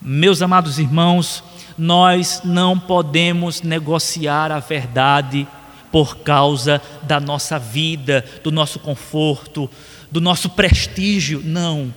Meus 0.00 0.42
amados 0.42 0.78
irmãos, 0.78 1.42
nós 1.76 2.42
não 2.44 2.78
podemos 2.78 3.62
negociar 3.62 4.52
a 4.52 4.58
verdade 4.58 5.46
por 5.90 6.18
causa 6.18 6.80
da 7.02 7.18
nossa 7.18 7.58
vida, 7.58 8.24
do 8.42 8.50
nosso 8.50 8.78
conforto, 8.78 9.70
do 10.10 10.20
nosso 10.20 10.50
prestígio. 10.50 11.42
Não. 11.44 11.92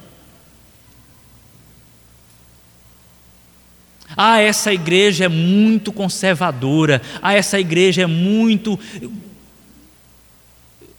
Ah, 4.15 4.39
essa 4.39 4.73
igreja 4.73 5.25
é 5.25 5.29
muito 5.29 5.91
conservadora. 5.91 7.01
Ah, 7.21 7.33
essa 7.33 7.59
igreja 7.59 8.03
é 8.03 8.07
muito. 8.07 8.79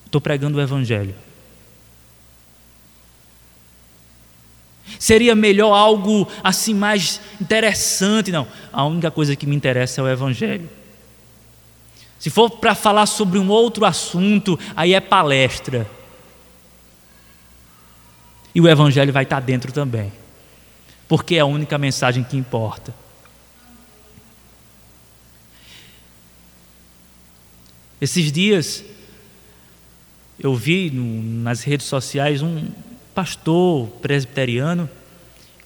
Estou 0.04 0.20
pregando 0.20 0.58
o 0.58 0.60
Evangelho. 0.60 1.14
Seria 4.98 5.34
melhor 5.34 5.72
algo 5.72 6.28
assim 6.42 6.74
mais 6.74 7.20
interessante? 7.40 8.30
Não. 8.30 8.46
A 8.72 8.84
única 8.84 9.10
coisa 9.10 9.34
que 9.36 9.46
me 9.46 9.56
interessa 9.56 10.00
é 10.00 10.04
o 10.04 10.08
Evangelho. 10.08 10.68
Se 12.18 12.30
for 12.30 12.50
para 12.50 12.74
falar 12.74 13.06
sobre 13.06 13.38
um 13.38 13.48
outro 13.48 13.84
assunto, 13.84 14.58
aí 14.76 14.94
é 14.94 15.00
palestra. 15.00 15.90
E 18.54 18.60
o 18.60 18.68
Evangelho 18.68 19.12
vai 19.12 19.24
estar 19.24 19.40
dentro 19.40 19.72
também, 19.72 20.12
porque 21.08 21.36
é 21.36 21.40
a 21.40 21.46
única 21.46 21.76
mensagem 21.78 22.22
que 22.22 22.36
importa. 22.36 22.94
Esses 28.00 28.30
dias 28.30 28.84
eu 30.38 30.54
vi 30.54 30.90
no, 30.90 31.22
nas 31.42 31.62
redes 31.62 31.86
sociais 31.86 32.42
um 32.42 32.68
pastor 33.14 33.88
presbiteriano 34.00 34.88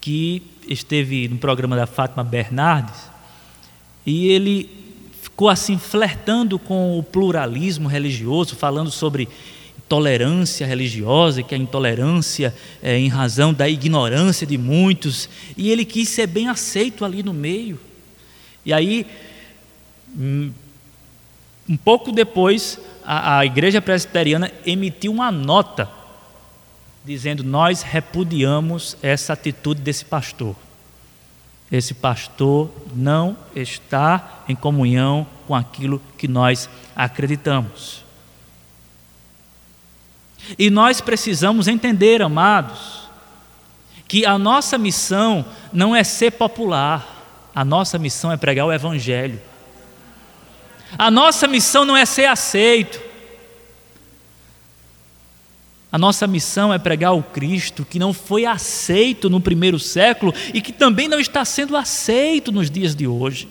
que 0.01 0.43
esteve 0.69 1.29
no 1.29 1.39
programa 1.39 1.77
da 1.77 1.87
Fátima 1.87 2.25
Bernardes 2.25 3.11
e 4.05 4.29
ele 4.29 4.71
ficou 5.21 5.49
assim 5.49 5.79
flertando 5.79 6.59
com 6.59 6.99
o 6.99 7.03
pluralismo 7.03 7.89
religioso, 7.89 8.57
falando 8.57 8.91
sobre 8.91 9.29
tolerância 9.89 10.67
religiosa, 10.67 11.43
que 11.43 11.55
a 11.55 11.59
intolerância 11.59 12.55
é 12.83 12.99
em 12.99 13.09
razão 13.09 13.53
da 13.53 13.69
ignorância 13.69 14.47
de 14.47 14.57
muitos, 14.59 15.29
e 15.57 15.71
ele 15.71 15.85
quis 15.85 16.09
ser 16.09 16.27
bem 16.27 16.49
aceito 16.49 17.05
ali 17.05 17.23
no 17.23 17.33
meio. 17.33 17.79
E 18.65 18.73
aí 18.73 19.07
hum, 20.17 20.51
um 21.69 21.77
pouco 21.77 22.13
depois, 22.13 22.79
a, 23.05 23.39
a 23.39 23.47
igreja 23.47 23.83
presbiteriana 23.83 24.51
emitiu 24.65 25.13
uma 25.13 25.31
nota 25.33 25.91
dizendo: 27.07 27.45
Nós 27.45 27.83
repudiamos 27.83 28.97
essa 29.01 29.33
atitude 29.33 29.81
desse 29.81 30.05
pastor. 30.05 30.57
Esse 31.71 31.95
pastor 31.95 32.71
não 32.95 33.37
está 33.55 34.43
em 34.49 34.55
comunhão 34.55 35.27
com 35.47 35.55
aquilo 35.55 36.03
que 36.19 36.27
nós 36.29 36.69
acreditamos. 36.95 38.05
E 40.59 40.71
nós 40.71 41.01
precisamos 41.01 41.67
entender, 41.67 42.23
amados, 42.23 43.09
que 44.07 44.25
a 44.25 44.39
nossa 44.39 44.79
missão 44.79 45.45
não 45.73 45.95
é 45.95 46.05
ser 46.05 46.33
popular, 46.33 47.51
a 47.55 47.65
nossa 47.65 47.99
missão 47.99 48.31
é 48.31 48.37
pregar 48.37 48.67
o 48.67 48.73
Evangelho. 48.73 49.41
A 50.97 51.11
nossa 51.11 51.49
missão 51.49 51.85
não 51.85 51.97
é 51.97 52.05
ser 52.05 52.27
aceito. 52.27 53.01
A 55.97 55.99
nossa 55.99 56.27
missão 56.27 56.75
é 56.75 56.79
pregar 56.79 57.15
o 57.15 57.23
Cristo 57.23 57.83
que 57.83 57.99
não 57.99 58.13
foi 58.13 58.45
aceito 58.45 59.31
no 59.31 59.41
primeiro 59.41 59.79
século 59.79 60.31
e 60.53 60.61
que 60.61 60.71
também 60.71 61.09
não 61.09 61.19
está 61.19 61.43
sendo 61.43 61.75
aceito 61.75 62.53
nos 62.53 62.71
dias 62.71 62.95
de 62.95 63.07
hoje. 63.07 63.49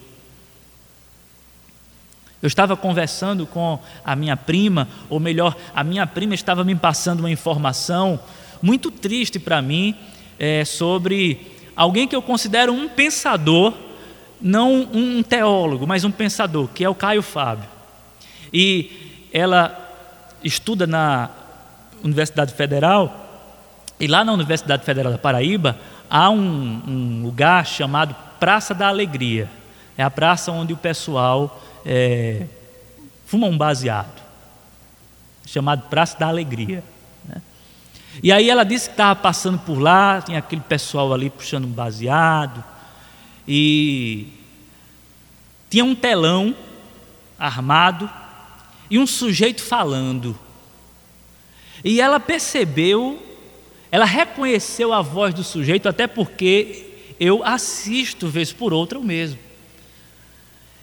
Eu 2.43 2.45
estava 2.45 2.77
conversando 2.77 3.47
com 3.47 3.79
a 4.05 4.15
minha 4.15 4.37
prima, 4.37 4.87
ou 5.09 5.19
melhor, 5.19 5.57
a 5.73 5.83
minha 5.83 6.05
prima 6.05 6.35
estava 6.35 6.63
me 6.63 6.75
passando 6.75 7.21
uma 7.21 7.31
informação 7.31 8.19
muito 8.61 8.91
triste 8.91 9.39
para 9.39 9.59
mim 9.59 9.95
é, 10.37 10.63
sobre 10.63 11.47
alguém 11.75 12.07
que 12.07 12.15
eu 12.15 12.21
considero 12.21 12.71
um 12.71 12.87
pensador 12.87 13.73
não 14.39 14.87
um 14.93 15.23
teólogo, 15.23 15.87
mas 15.87 16.03
um 16.03 16.11
pensador, 16.11 16.67
que 16.67 16.83
é 16.83 16.89
o 16.89 16.93
Caio 16.93 17.23
Fábio. 17.23 17.67
E 18.53 19.25
ela 19.33 19.81
estuda 20.43 20.85
na 20.85 21.31
Universidade 22.05 22.53
Federal, 22.53 23.25
e 23.99 24.07
lá 24.07 24.23
na 24.23 24.31
Universidade 24.31 24.83
Federal 24.85 25.11
da 25.11 25.17
Paraíba 25.17 25.77
há 26.09 26.29
um, 26.29 26.83
um 26.87 27.23
lugar 27.23 27.65
chamado 27.65 28.15
Praça 28.39 28.73
da 28.73 28.87
Alegria. 28.87 29.49
É 29.97 30.03
a 30.03 30.11
praça 30.11 30.51
onde 30.51 30.73
o 30.73 30.77
pessoal 30.77 31.61
é, 31.85 32.45
fuma 33.25 33.47
um 33.47 33.57
baseado, 33.57 34.21
chamado 35.45 35.83
Praça 35.89 36.19
da 36.19 36.27
Alegria. 36.27 36.83
Né? 37.27 37.41
E 38.21 38.31
aí 38.31 38.49
ela 38.49 38.63
disse 38.63 38.87
que 38.89 38.93
estava 38.93 39.15
passando 39.15 39.57
por 39.59 39.79
lá, 39.79 40.21
tinha 40.21 40.39
aquele 40.39 40.61
pessoal 40.61 41.13
ali 41.13 41.29
puxando 41.29 41.65
um 41.65 41.71
baseado, 41.71 42.63
e 43.47 44.27
tinha 45.69 45.85
um 45.85 45.95
telão 45.95 46.55
armado 47.39 48.09
e 48.89 48.99
um 48.99 49.07
sujeito 49.07 49.61
falando. 49.61 50.37
E 51.85 52.01
ela 52.01 52.19
percebeu, 52.19 53.23
ela 53.89 54.03
reconheceu 54.03 54.91
a 54.91 55.01
voz 55.01 55.33
do 55.33 55.43
sujeito, 55.43 55.87
até 55.87 56.07
porque 56.07 56.87
eu 57.17 57.41
assisto 57.45 58.27
vez 58.27 58.51
por 58.51 58.73
outra 58.73 58.99
o 58.99 59.03
mesmo. 59.03 59.39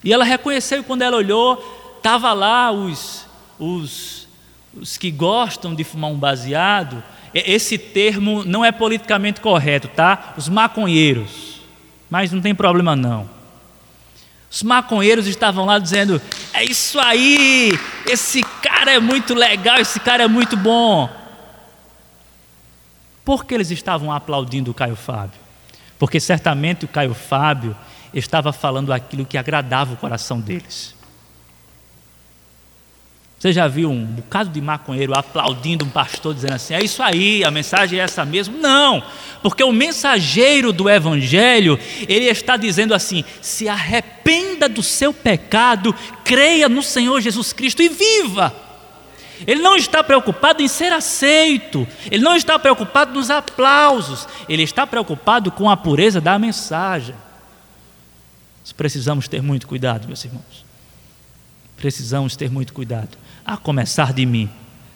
E 0.03 0.12
ela 0.12 0.24
reconheceu 0.24 0.82
quando 0.82 1.03
ela 1.03 1.18
olhou, 1.18 1.94
estava 1.98 2.32
lá 2.32 2.72
os, 2.72 3.26
os, 3.59 4.28
os 4.74 4.96
que 4.96 5.11
gostam 5.11 5.74
de 5.74 5.84
fumar 5.84 6.11
um 6.11 6.18
baseado. 6.18 7.03
Esse 7.34 7.76
termo 7.76 8.44
não 8.44 8.64
é 8.64 8.72
politicamente 8.72 9.40
correto, 9.40 9.88
tá? 9.88 10.32
Os 10.38 10.48
maconheiros 10.48 11.53
mas 12.12 12.30
não 12.30 12.42
tem 12.42 12.55
problema 12.55 12.94
não. 12.94 13.26
Os 14.53 14.62
maconheiros 14.62 15.26
estavam 15.26 15.64
lá 15.64 15.78
dizendo: 15.78 16.20
É 16.53 16.62
isso 16.62 17.00
aí, 17.00 17.72
esse 18.07 18.42
cara 18.42 18.92
é 18.92 19.00
muito 19.00 19.32
legal, 19.32 19.78
esse 19.78 19.98
cara 19.98 20.24
é 20.24 20.28
muito 20.28 20.59
bom. 20.59 21.09
Por 23.24 23.46
que 23.46 23.55
eles 23.55 23.70
estavam 23.70 24.12
aplaudindo 24.12 24.70
o 24.70 24.74
Caio 24.74 24.96
Fábio? 24.96 25.40
Porque 25.98 26.20
certamente 26.20 26.84
o 26.84 26.88
Caio 26.88 27.14
Fábio 27.14 27.74
estava 28.12 28.53
falando 28.53 28.92
aquilo 28.92 29.24
que 29.24 29.38
agradava 29.38 29.94
o 29.94 29.96
coração 29.96 30.38
deles. 30.38 30.94
Você 33.43 33.53
já 33.53 33.66
viu 33.66 33.90
um 33.90 34.05
bocado 34.05 34.51
de 34.51 34.61
maconheiro 34.61 35.18
aplaudindo 35.18 35.84
um 35.84 35.88
pastor 35.88 36.32
dizendo 36.32 36.53
assim: 36.53 36.74
é 36.74 36.84
isso 36.84 37.03
aí, 37.03 37.43
a 37.43 37.51
mensagem 37.51 37.99
é 37.99 38.03
essa 38.05 38.24
mesmo? 38.24 38.57
Não, 38.57 39.03
porque 39.43 39.64
o 39.64 39.72
mensageiro 39.72 40.72
do 40.72 40.88
Evangelho, 40.88 41.76
ele 42.09 42.26
está 42.26 42.57
dizendo 42.57 42.95
assim: 42.95 43.24
se 43.40 43.68
arrependa 43.68 44.68
do 44.68 44.80
seu 44.80 45.12
pecado, 45.12 45.93
creia 46.22 46.68
no 46.68 46.84
Senhor 46.84 47.20
Jesus 47.20 47.53
Cristo 47.53 47.82
e 47.82 47.88
viva. 47.88 48.55
Ele 49.45 49.61
não 49.61 49.74
está 49.74 50.05
preocupado 50.05 50.62
em 50.62 50.68
ser 50.68 50.93
aceito, 50.93 51.84
ele 52.12 52.22
não 52.22 52.36
está 52.36 52.61
preocupado 52.61 53.12
nos 53.12 53.28
aplausos, 53.28 54.28
ele 54.49 54.62
está 54.62 54.86
preocupado 54.86 55.51
com 55.51 55.68
a 55.68 55.76
pureza 55.76 56.20
da 56.20 56.38
mensagem. 56.38 57.16
Precisamos 58.76 59.26
ter 59.26 59.43
muito 59.43 59.66
cuidado, 59.66 60.07
meus 60.07 60.24
irmãos. 60.24 60.64
Precisamos 61.76 62.36
ter 62.36 62.49
muito 62.49 62.72
cuidado 62.72 63.21
a 63.45 63.57
começar 63.57 64.12
de 64.12 64.24
mim. 64.26 64.49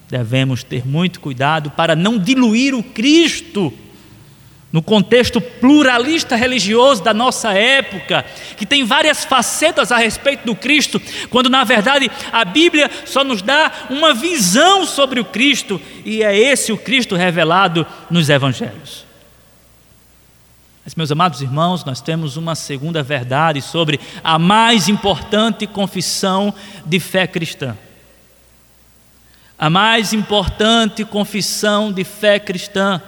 Devemos 0.09 0.63
ter 0.63 0.87
muito 0.87 1.21
cuidado 1.21 1.71
para 1.71 1.97
não 1.97 2.19
diluir 2.19 2.75
o 2.75 2.83
Cristo 2.83 3.73
no 4.73 4.83
contexto 4.83 5.41
pluralista 5.41 6.37
religioso 6.37 7.03
da 7.03 7.15
nossa 7.15 7.53
época, 7.53 8.25
que 8.57 8.67
tem 8.67 8.85
várias 8.85 9.25
facetas 9.25 9.91
a 9.91 9.97
respeito 9.97 10.45
do 10.45 10.55
Cristo, 10.55 11.01
quando 11.31 11.49
na 11.49 11.65
verdade 11.65 12.11
a 12.31 12.45
Bíblia 12.45 12.91
só 13.07 13.25
nos 13.25 13.41
dá 13.41 13.73
uma 13.89 14.13
visão 14.13 14.85
sobre 14.85 15.19
o 15.19 15.25
Cristo, 15.25 15.81
e 16.05 16.23
é 16.23 16.37
esse 16.37 16.73
o 16.73 16.77
Cristo 16.77 17.15
revelado 17.15 17.87
nos 18.11 18.29
Evangelhos. 18.29 19.07
Mas, 20.85 20.95
meus 20.95 21.11
amados 21.11 21.41
irmãos, 21.41 21.85
nós 21.85 22.01
temos 22.01 22.37
uma 22.37 22.55
segunda 22.55 23.03
verdade 23.03 23.63
sobre 23.63 23.99
a 24.23 24.39
mais 24.39 24.89
importante 24.89 25.67
confissão 25.67 26.53
de 26.85 27.01
fé 27.01 27.27
cristã 27.27 27.77
a 29.59 29.71
mais 29.71 30.13
importante 30.13 31.05
confissão 31.05 31.93
de 31.93 32.05
fé 32.05 32.39
cristã, 32.39 33.01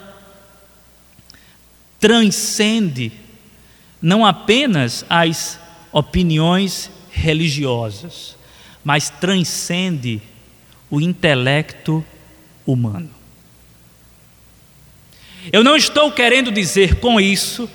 transcende 2.00 3.12
não 4.00 4.24
apenas 4.24 5.04
as 5.10 5.58
opiniões 5.92 6.90
religiosas, 7.10 8.36
mas 8.84 9.10
transcende 9.10 10.22
o 10.88 11.00
intelecto 11.00 12.04
humano. 12.66 13.10
Eu 15.52 15.64
não 15.64 15.76
estou 15.76 16.12
querendo 16.12 16.52
dizer 16.52 16.96
com 16.96 17.20
isso 17.20 17.68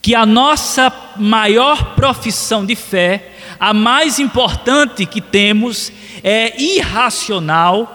que 0.00 0.14
a 0.14 0.24
nossa 0.24 0.92
maior 1.16 1.94
profissão 1.94 2.64
de 2.64 2.76
fé, 2.76 3.32
a 3.58 3.74
mais 3.74 4.18
importante 4.18 5.04
que 5.06 5.20
temos, 5.20 5.92
é 6.22 6.60
irracional, 6.60 7.94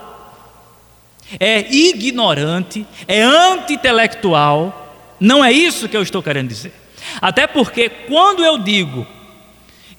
é 1.40 1.72
ignorante, 1.74 2.86
é 3.08 3.22
anti-intelectual. 3.22 5.16
Não 5.20 5.44
é 5.44 5.52
isso 5.52 5.88
que 5.88 5.96
eu 5.96 6.04
estou 6.04 6.22
querendo 6.22 6.50
dizer. 6.50 6.74
Até 7.22 7.48
porque 7.48 7.90
quando 7.90 8.44
eu 8.44 8.58
digo 8.58 9.08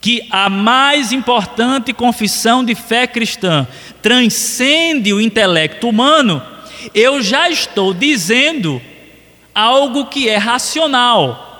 que 0.00 0.26
a 0.30 0.50
mais 0.50 1.12
importante 1.12 1.92
confissão 1.92 2.62
de 2.62 2.74
fé 2.74 3.06
cristã 3.06 3.66
transcende 4.02 5.12
o 5.14 5.20
intelecto 5.20 5.88
humano, 5.88 6.42
eu 6.94 7.22
já 7.22 7.48
estou 7.48 7.94
dizendo 7.94 8.82
algo 9.54 10.06
que 10.06 10.28
é 10.28 10.36
racional. 10.36 11.53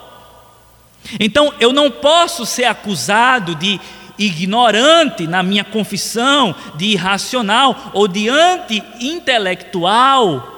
Então 1.19 1.53
eu 1.61 1.73
não 1.73 1.91
posso 1.91 2.47
ser 2.47 2.65
acusado 2.65 3.55
de 3.55 3.81
ignorante 4.19 5.27
na 5.27 5.43
minha 5.43 5.65
confissão, 5.65 6.55
de 6.77 6.87
irracional 6.87 7.91
ou 7.93 8.07
de 8.07 8.29
anti-intelectual, 8.29 10.53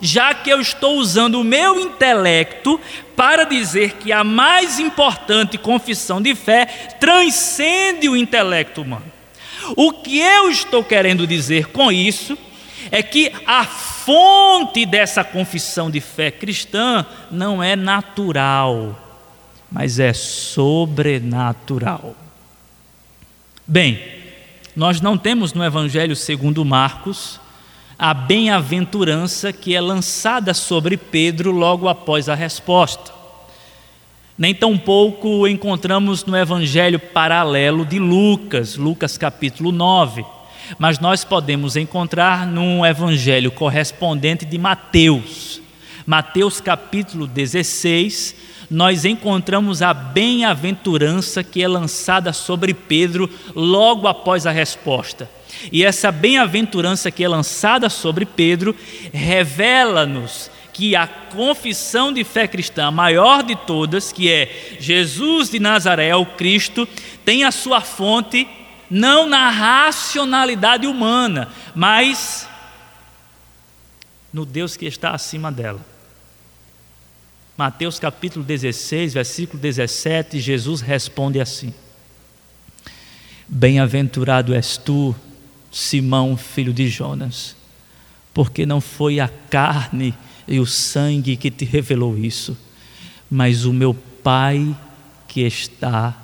já 0.00 0.32
que 0.32 0.50
eu 0.50 0.60
estou 0.60 0.96
usando 0.96 1.40
o 1.40 1.44
meu 1.44 1.80
intelecto 1.80 2.80
para 3.16 3.44
dizer 3.44 3.94
que 3.94 4.12
a 4.12 4.22
mais 4.22 4.78
importante 4.78 5.58
confissão 5.58 6.22
de 6.22 6.32
fé 6.34 6.66
transcende 7.00 8.08
o 8.08 8.16
intelecto 8.16 8.82
humano. 8.82 9.10
O 9.76 9.92
que 9.92 10.18
eu 10.18 10.50
estou 10.50 10.82
querendo 10.82 11.26
dizer 11.26 11.66
com 11.66 11.90
isso 11.90 12.38
é 12.90 13.02
que 13.02 13.32
a 13.46 13.64
fonte 13.64 14.86
dessa 14.86 15.22
confissão 15.22 15.90
de 15.90 16.00
fé 16.00 16.30
cristã 16.30 17.04
não 17.30 17.62
é 17.62 17.76
natural, 17.76 19.09
mas 19.70 19.98
é 19.98 20.12
sobrenatural. 20.12 22.16
Bem, 23.66 24.02
nós 24.74 25.00
não 25.00 25.16
temos 25.16 25.52
no 25.52 25.64
Evangelho 25.64 26.16
segundo 26.16 26.64
Marcos 26.64 27.40
a 28.02 28.14
bem-aventurança 28.14 29.52
que 29.52 29.76
é 29.76 29.80
lançada 29.80 30.54
sobre 30.54 30.96
Pedro 30.96 31.52
logo 31.52 31.86
após 31.86 32.30
a 32.30 32.34
resposta. 32.34 33.12
Nem 34.38 34.54
tampouco 34.54 35.46
encontramos 35.46 36.24
no 36.24 36.34
evangelho 36.34 36.98
paralelo 36.98 37.84
de 37.84 37.98
Lucas, 37.98 38.74
Lucas 38.74 39.18
capítulo 39.18 39.70
9. 39.70 40.24
Mas 40.78 40.98
nós 40.98 41.24
podemos 41.24 41.76
encontrar 41.76 42.46
no 42.46 42.86
evangelho 42.86 43.52
correspondente 43.52 44.46
de 44.46 44.56
Mateus. 44.56 45.60
Mateus 46.06 46.58
capítulo 46.58 47.26
16, 47.26 48.34
nós 48.70 49.04
encontramos 49.04 49.82
a 49.82 49.92
bem-aventurança 49.92 51.42
que 51.42 51.62
é 51.62 51.66
lançada 51.66 52.32
sobre 52.32 52.72
Pedro 52.72 53.28
logo 53.54 54.06
após 54.06 54.46
a 54.46 54.52
resposta. 54.52 55.28
E 55.72 55.84
essa 55.84 56.12
bem-aventurança 56.12 57.10
que 57.10 57.24
é 57.24 57.28
lançada 57.28 57.90
sobre 57.90 58.24
Pedro 58.24 58.74
revela-nos 59.12 60.50
que 60.72 60.94
a 60.94 61.06
confissão 61.06 62.12
de 62.12 62.22
fé 62.22 62.46
cristã, 62.46 62.86
a 62.86 62.90
maior 62.90 63.42
de 63.42 63.56
todas, 63.56 64.12
que 64.12 64.30
é 64.30 64.76
Jesus 64.78 65.50
de 65.50 65.58
Nazaré, 65.58 66.14
o 66.14 66.24
Cristo, 66.24 66.88
tem 67.24 67.44
a 67.44 67.50
sua 67.50 67.80
fonte 67.80 68.48
não 68.88 69.26
na 69.26 69.50
racionalidade 69.50 70.86
humana, 70.86 71.48
mas 71.74 72.48
no 74.32 74.44
Deus 74.44 74.76
que 74.76 74.86
está 74.86 75.10
acima 75.10 75.50
dela. 75.50 75.80
Mateus 77.60 77.98
capítulo 77.98 78.42
16, 78.42 79.12
versículo 79.12 79.60
17, 79.60 80.40
Jesus 80.40 80.80
responde 80.80 81.38
assim: 81.42 81.74
Bem-aventurado 83.46 84.54
és 84.54 84.78
tu, 84.78 85.14
Simão, 85.70 86.38
filho 86.38 86.72
de 86.72 86.88
Jonas, 86.88 87.54
porque 88.32 88.64
não 88.64 88.80
foi 88.80 89.20
a 89.20 89.28
carne 89.28 90.14
e 90.48 90.58
o 90.58 90.64
sangue 90.64 91.36
que 91.36 91.50
te 91.50 91.66
revelou 91.66 92.16
isso, 92.16 92.56
mas 93.30 93.66
o 93.66 93.74
meu 93.74 93.92
Pai 94.22 94.74
que 95.28 95.42
está 95.42 96.16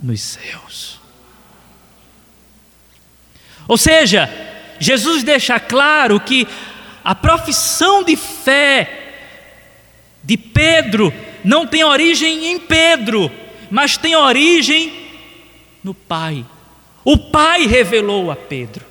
nos 0.00 0.20
céus. 0.20 1.00
Ou 3.66 3.76
seja, 3.76 4.30
Jesus 4.78 5.24
deixa 5.24 5.58
claro 5.58 6.20
que 6.20 6.46
a 7.02 7.12
profissão 7.12 8.04
de 8.04 8.14
fé 8.14 9.05
de 10.26 10.36
Pedro 10.36 11.12
não 11.44 11.64
tem 11.68 11.84
origem 11.84 12.46
em 12.50 12.58
Pedro, 12.58 13.30
mas 13.70 13.96
tem 13.96 14.16
origem 14.16 14.92
no 15.84 15.94
Pai. 15.94 16.44
O 17.04 17.16
Pai 17.16 17.64
revelou 17.66 18.32
a 18.32 18.34
Pedro. 18.34 18.84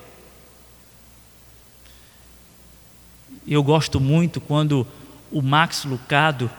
Eu 3.46 3.62
gosto 3.62 4.00
muito 4.00 4.40
quando 4.40 4.88
o 5.30 5.42
Max 5.42 5.84
Lucado, 5.84 6.50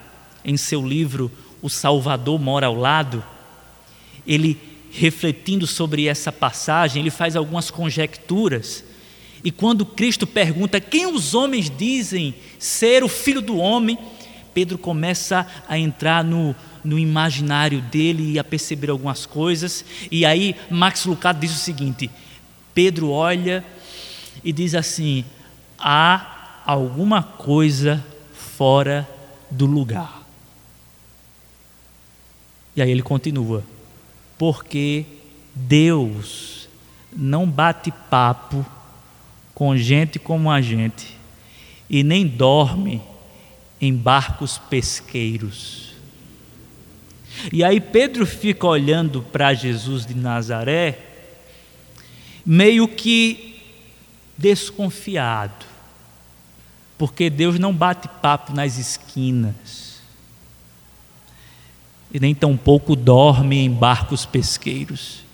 em 0.45 0.59
seu 0.59 0.87
livro 0.87 1.33
O 1.63 1.71
Salvador 1.71 2.39
Mora 2.39 2.67
ao 2.67 2.75
Lado, 2.75 3.25
ele 4.27 4.61
refletindo 4.93 5.67
sobre 5.67 6.07
essa 6.07 6.31
passagem, 6.31 7.01
ele 7.01 7.11
faz 7.11 7.35
algumas 7.35 7.71
conjecturas. 7.71 8.85
E 9.43 9.51
quando 9.51 9.87
Cristo 9.87 10.27
pergunta 10.27 10.81
quem 10.81 11.07
os 11.07 11.35
homens 11.35 11.71
dizem 11.71 12.35
ser 12.59 13.03
o 13.03 13.09
filho 13.09 13.41
do 13.41 13.57
homem, 13.57 13.99
Pedro 14.57 14.79
começa 14.79 15.47
a 15.69 15.79
entrar 15.79 16.25
no, 16.25 16.57
no 16.83 16.99
imaginário 16.99 17.83
dele 17.83 18.33
e 18.33 18.39
a 18.39 18.45
perceber 18.45 18.89
algumas 18.89 19.27
coisas. 19.27 19.85
E 20.11 20.25
aí 20.25 20.57
Max 20.71 21.05
Lucado 21.05 21.39
diz 21.39 21.55
o 21.55 21.59
seguinte: 21.59 22.11
Pedro 22.73 23.11
olha 23.11 23.63
e 24.43 24.55
diz 24.55 24.75
assim: 24.75 25.27
há 25.79 26.63
alguma 26.65 27.23
coisa 27.23 28.03
fora 28.33 29.07
do 29.51 29.67
lugar. 29.67 30.23
E 32.75 32.81
aí 32.81 32.91
ele 32.91 33.03
continua: 33.03 33.63
porque 34.39 35.05
Deus 35.55 36.67
não 37.15 37.47
bate 37.47 37.93
papo 38.09 38.65
com 39.55 39.77
gente 39.77 40.19
como 40.19 40.51
a 40.51 40.63
gente 40.63 41.15
e 41.91 42.03
nem 42.03 42.27
dorme 42.27 43.03
em 43.81 43.95
barcos 43.95 44.59
pesqueiros. 44.59 45.95
E 47.53 47.63
aí 47.63 47.81
Pedro 47.81 48.27
fica 48.27 48.67
olhando 48.67 49.23
para 49.23 49.53
Jesus 49.53 50.07
de 50.07 50.15
Nazaré, 50.15 50.99
meio 52.45 52.89
que 52.89 53.61
desconfiado, 54.37 55.67
porque 56.97 57.29
Deus 57.29 57.59
não 57.59 57.75
bate 57.75 58.09
papo 58.23 58.53
nas 58.53 58.79
esquinas, 58.79 60.01
e 62.13 62.19
nem 62.19 62.35
tampouco 62.35 62.97
dorme 62.97 63.59
em 63.59 63.71
barcos 63.71 64.25
pesqueiros. 64.25 65.25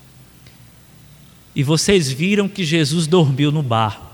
E 1.54 1.62
vocês 1.62 2.10
viram 2.10 2.48
que 2.48 2.64
Jesus 2.64 3.06
dormiu 3.06 3.52
no 3.52 3.62
barco. 3.62 4.11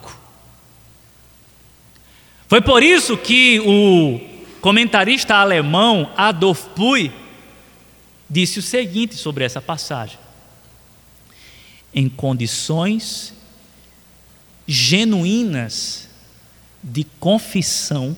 Foi 2.48 2.62
por 2.62 2.82
isso 2.82 3.14
que 3.14 3.60
o 3.60 4.18
comentarista 4.62 5.34
alemão 5.34 6.10
Adolf 6.16 6.64
Puy 6.74 7.12
disse 8.28 8.58
o 8.58 8.62
seguinte 8.62 9.14
sobre 9.16 9.44
essa 9.44 9.60
passagem: 9.60 10.18
em 11.94 12.08
condições 12.08 13.34
genuínas 14.66 16.08
de 16.82 17.04
confissão, 17.20 18.16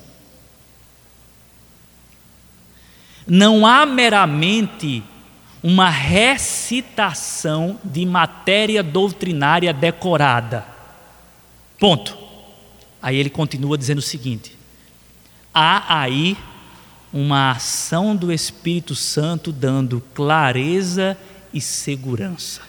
não 3.26 3.66
há 3.66 3.85
meramente 3.85 5.03
uma 5.61 5.91
recitação 5.91 7.81
de 7.83 8.07
matéria 8.07 8.81
doutrinária 8.81 9.72
decorada. 9.72 10.64
Ponto. 11.76 12.30
Aí 13.03 13.16
ele 13.16 13.30
continua 13.30 13.78
dizendo 13.78 13.98
o 13.98 14.03
seguinte: 14.03 14.57
há 15.55 16.01
aí 16.01 16.36
uma 17.12 17.53
ação 17.53 18.14
do 18.14 18.32
Espírito 18.32 18.94
Santo 18.94 19.51
dando 19.51 20.03
clareza 20.14 21.16
e 21.53 21.61
segurança. 21.61 22.62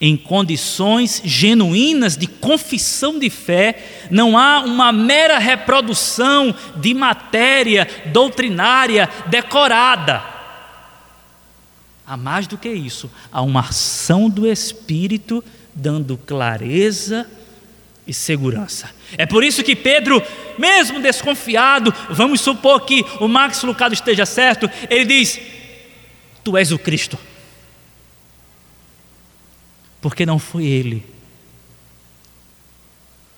Em 0.00 0.16
condições 0.16 1.20
genuínas 1.24 2.16
de 2.16 2.26
confissão 2.26 3.18
de 3.18 3.28
fé, 3.28 4.06
não 4.10 4.38
há 4.38 4.60
uma 4.60 4.92
mera 4.92 5.38
reprodução 5.38 6.54
de 6.76 6.94
matéria 6.94 7.86
doutrinária 8.06 9.08
decorada. 9.26 10.22
Há 12.06 12.16
mais 12.16 12.46
do 12.46 12.56
que 12.56 12.68
isso, 12.68 13.10
há 13.32 13.42
uma 13.42 13.60
ação 13.60 14.28
do 14.28 14.50
Espírito 14.50 15.44
dando 15.74 16.16
clareza 16.16 17.26
e 17.26 17.43
e 18.06 18.12
segurança. 18.12 18.90
É 19.16 19.24
por 19.24 19.42
isso 19.42 19.62
que 19.62 19.74
Pedro, 19.74 20.22
mesmo 20.58 21.00
desconfiado, 21.00 21.92
vamos 22.10 22.40
supor 22.40 22.84
que 22.84 23.04
o 23.20 23.28
Max 23.28 23.62
Lucado 23.62 23.94
esteja 23.94 24.26
certo, 24.26 24.70
ele 24.90 25.04
diz: 25.04 25.40
Tu 26.42 26.56
és 26.56 26.72
o 26.72 26.78
Cristo. 26.78 27.18
Porque 30.00 30.26
não 30.26 30.38
foi 30.38 30.66
ele, 30.66 31.04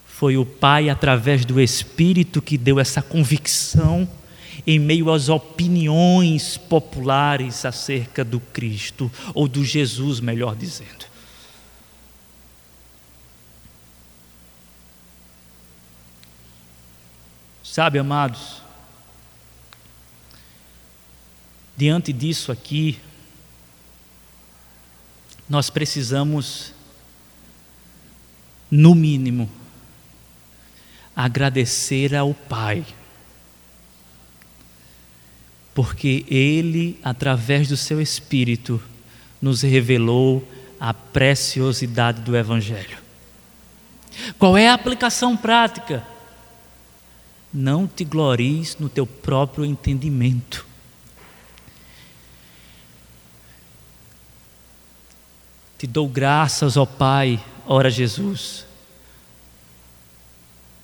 foi 0.07 0.37
o 0.37 0.45
Pai, 0.45 0.89
através 0.89 1.45
do 1.45 1.61
Espírito, 1.61 2.43
que 2.43 2.59
deu 2.59 2.81
essa 2.81 3.01
convicção 3.01 4.09
em 4.67 4.79
meio 4.79 5.13
às 5.13 5.29
opiniões 5.29 6.57
populares 6.57 7.65
acerca 7.65 8.25
do 8.25 8.41
Cristo, 8.41 9.13
ou 9.33 9.47
do 9.47 9.65
Jesus, 9.65 10.19
melhor 10.19 10.57
dizendo. 10.57 11.07
Sabe, 17.77 17.99
amados, 17.99 18.63
diante 21.77 22.11
disso 22.11 22.51
aqui, 22.51 22.99
nós 25.47 25.69
precisamos, 25.69 26.73
no 28.71 28.95
mínimo, 28.95 29.51
agradecer 31.15 32.15
ao 32.15 32.33
Pai, 32.33 32.83
porque 35.75 36.25
Ele, 36.31 36.99
através 37.05 37.69
do 37.69 37.77
Seu 37.77 38.01
Espírito, 38.01 38.83
nos 39.39 39.61
revelou 39.61 40.51
a 40.81 40.95
preciosidade 40.95 42.23
do 42.23 42.35
Evangelho. 42.35 42.97
Qual 44.39 44.57
é 44.57 44.67
a 44.67 44.73
aplicação 44.73 45.37
prática? 45.37 46.16
Não 47.59 47.87
te 47.87 48.05
glories 48.05 48.77
no 48.79 48.87
teu 48.87 49.07
próprio 49.07 49.65
entendimento. 49.65 50.67
Te 55.79 55.87
dou 55.87 56.07
graças, 56.07 56.77
ó 56.77 56.85
Pai, 56.85 57.43
ora 57.67 57.89
Jesus, 57.89 58.67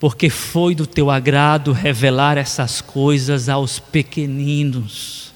porque 0.00 0.30
foi 0.30 0.74
do 0.74 0.86
teu 0.86 1.10
agrado 1.10 1.72
revelar 1.72 2.38
essas 2.38 2.80
coisas 2.80 3.50
aos 3.50 3.78
pequeninos, 3.78 5.30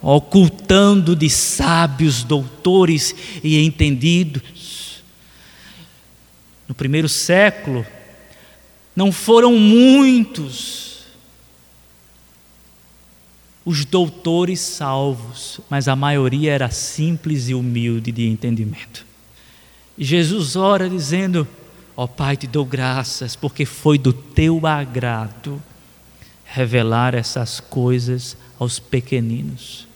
ocultando 0.00 1.16
de 1.16 1.28
sábios, 1.28 2.22
doutores 2.22 3.12
e 3.42 3.58
entendidos. 3.64 5.02
No 6.68 6.74
primeiro 6.76 7.08
século, 7.08 7.84
não 8.94 9.10
foram 9.10 9.56
muitos 9.56 10.82
os 13.64 13.84
doutores 13.84 14.60
salvos, 14.60 15.60
mas 15.70 15.86
a 15.86 15.94
maioria 15.94 16.52
era 16.52 16.70
simples 16.70 17.48
e 17.48 17.54
humilde 17.54 18.10
de 18.10 18.28
entendimento. 18.28 19.06
E 19.96 20.04
Jesus 20.04 20.56
ora 20.56 20.88
dizendo: 20.88 21.46
Ó 21.96 22.04
oh, 22.04 22.08
Pai, 22.08 22.36
te 22.36 22.46
dou 22.46 22.64
graças, 22.64 23.36
porque 23.36 23.64
foi 23.64 23.98
do 23.98 24.12
teu 24.12 24.66
agrado 24.66 25.62
revelar 26.44 27.14
essas 27.14 27.60
coisas 27.60 28.36
aos 28.58 28.78
pequeninos. 28.78 29.86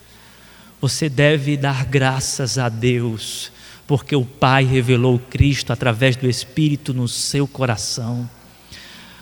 Você 0.80 1.08
deve 1.08 1.56
dar 1.56 1.84
graças 1.84 2.58
a 2.58 2.68
Deus, 2.68 3.50
porque 3.86 4.14
o 4.14 4.24
Pai 4.24 4.64
revelou 4.64 5.18
Cristo 5.18 5.72
através 5.72 6.16
do 6.16 6.28
Espírito 6.28 6.94
no 6.94 7.08
seu 7.08 7.46
coração. 7.46 8.28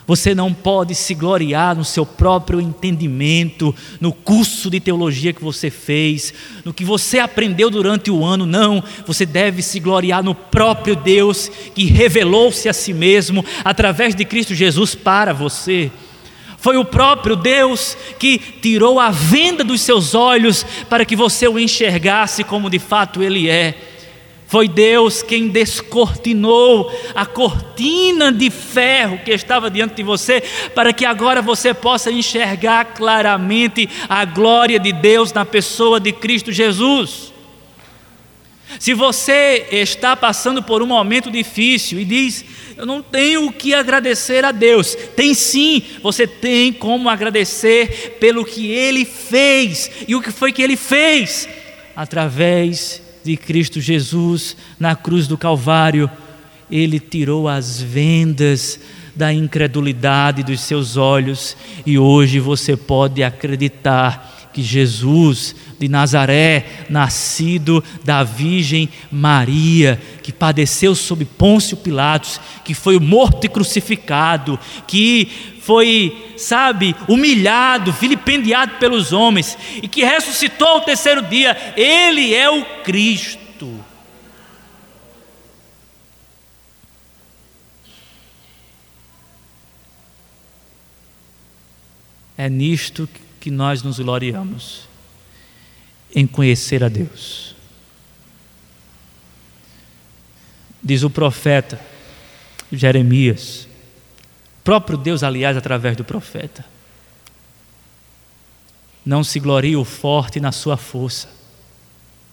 Você 0.06 0.34
não 0.34 0.52
pode 0.52 0.94
se 0.94 1.14
gloriar 1.14 1.74
no 1.74 1.84
seu 1.84 2.04
próprio 2.04 2.60
entendimento, 2.60 3.74
no 3.98 4.12
curso 4.12 4.68
de 4.68 4.78
teologia 4.78 5.32
que 5.32 5.42
você 5.42 5.70
fez, 5.70 6.34
no 6.62 6.74
que 6.74 6.84
você 6.84 7.18
aprendeu 7.18 7.70
durante 7.70 8.10
o 8.10 8.22
ano, 8.22 8.44
não. 8.44 8.84
Você 9.06 9.24
deve 9.24 9.62
se 9.62 9.80
gloriar 9.80 10.22
no 10.22 10.34
próprio 10.34 10.94
Deus 10.94 11.50
que 11.74 11.86
revelou-se 11.86 12.68
a 12.68 12.72
si 12.74 12.92
mesmo 12.92 13.42
através 13.64 14.14
de 14.14 14.26
Cristo 14.26 14.54
Jesus 14.54 14.94
para 14.94 15.32
você. 15.32 15.90
Foi 16.58 16.76
o 16.76 16.84
próprio 16.84 17.34
Deus 17.34 17.96
que 18.18 18.38
tirou 18.38 19.00
a 19.00 19.10
venda 19.10 19.64
dos 19.64 19.80
seus 19.80 20.14
olhos 20.14 20.66
para 20.88 21.04
que 21.04 21.16
você 21.16 21.48
o 21.48 21.58
enxergasse 21.58 22.44
como 22.44 22.70
de 22.70 22.78
fato 22.78 23.22
ele 23.22 23.48
é. 23.48 23.93
Foi 24.54 24.68
Deus 24.68 25.20
quem 25.20 25.48
descortinou 25.48 26.88
a 27.12 27.26
cortina 27.26 28.30
de 28.30 28.50
ferro 28.50 29.18
que 29.18 29.32
estava 29.32 29.68
diante 29.68 29.96
de 29.96 30.04
você, 30.04 30.40
para 30.72 30.92
que 30.92 31.04
agora 31.04 31.42
você 31.42 31.74
possa 31.74 32.08
enxergar 32.12 32.84
claramente 32.94 33.88
a 34.08 34.24
glória 34.24 34.78
de 34.78 34.92
Deus 34.92 35.32
na 35.32 35.44
pessoa 35.44 35.98
de 35.98 36.12
Cristo 36.12 36.52
Jesus. 36.52 37.32
Se 38.78 38.94
você 38.94 39.66
está 39.72 40.14
passando 40.14 40.62
por 40.62 40.82
um 40.82 40.86
momento 40.86 41.32
difícil 41.32 41.98
e 41.98 42.04
diz, 42.04 42.44
eu 42.76 42.86
não 42.86 43.02
tenho 43.02 43.48
o 43.48 43.52
que 43.52 43.74
agradecer 43.74 44.44
a 44.44 44.52
Deus, 44.52 44.94
tem 45.16 45.34
sim, 45.34 45.82
você 46.00 46.28
tem 46.28 46.72
como 46.72 47.08
agradecer 47.08 48.18
pelo 48.20 48.44
que 48.44 48.70
Ele 48.70 49.04
fez, 49.04 49.90
e 50.06 50.14
o 50.14 50.22
que 50.22 50.30
foi 50.30 50.52
que 50.52 50.62
Ele 50.62 50.76
fez? 50.76 51.48
Através 51.96 53.02
de 53.24 53.36
Cristo 53.36 53.80
Jesus 53.80 54.56
na 54.78 54.94
cruz 54.94 55.26
do 55.26 55.38
Calvário, 55.38 56.10
ele 56.70 57.00
tirou 57.00 57.48
as 57.48 57.80
vendas 57.80 58.78
da 59.16 59.32
incredulidade 59.32 60.42
dos 60.42 60.60
seus 60.60 60.96
olhos 60.96 61.56
e 61.86 61.98
hoje 61.98 62.38
você 62.38 62.76
pode 62.76 63.22
acreditar 63.22 64.32
que 64.52 64.62
Jesus 64.62 65.54
de 65.78 65.88
Nazaré, 65.88 66.64
nascido 66.88 67.82
da 68.04 68.22
Virgem 68.22 68.88
Maria, 69.10 70.00
que 70.22 70.32
padeceu 70.32 70.94
sob 70.94 71.24
Pôncio 71.24 71.76
Pilatos, 71.76 72.40
que 72.64 72.72
foi 72.72 73.00
morto 73.00 73.44
e 73.44 73.48
crucificado, 73.48 74.58
que 74.86 75.28
foi, 75.64 76.34
sabe, 76.36 76.94
humilhado, 77.08 77.90
vilipendiado 77.90 78.76
pelos 78.78 79.14
homens 79.14 79.56
e 79.82 79.88
que 79.88 80.04
ressuscitou 80.04 80.68
ao 80.68 80.80
terceiro 80.82 81.22
dia, 81.22 81.56
ele 81.74 82.34
é 82.34 82.50
o 82.50 82.62
Cristo. 82.82 83.82
É 92.36 92.50
nisto 92.50 93.08
que 93.40 93.50
nós 93.50 93.82
nos 93.82 93.98
gloriamos, 93.98 94.86
em 96.14 96.26
conhecer 96.26 96.84
a 96.84 96.90
Deus. 96.90 97.56
Diz 100.82 101.02
o 101.02 101.08
profeta 101.08 101.80
Jeremias, 102.70 103.66
próprio 104.64 104.96
Deus, 104.96 105.22
aliás, 105.22 105.56
através 105.56 105.96
do 105.96 106.04
profeta. 106.04 106.64
Não 109.04 109.22
se 109.22 109.38
glorie 109.38 109.76
o 109.76 109.84
forte 109.84 110.40
na 110.40 110.50
sua 110.50 110.78
força, 110.78 111.28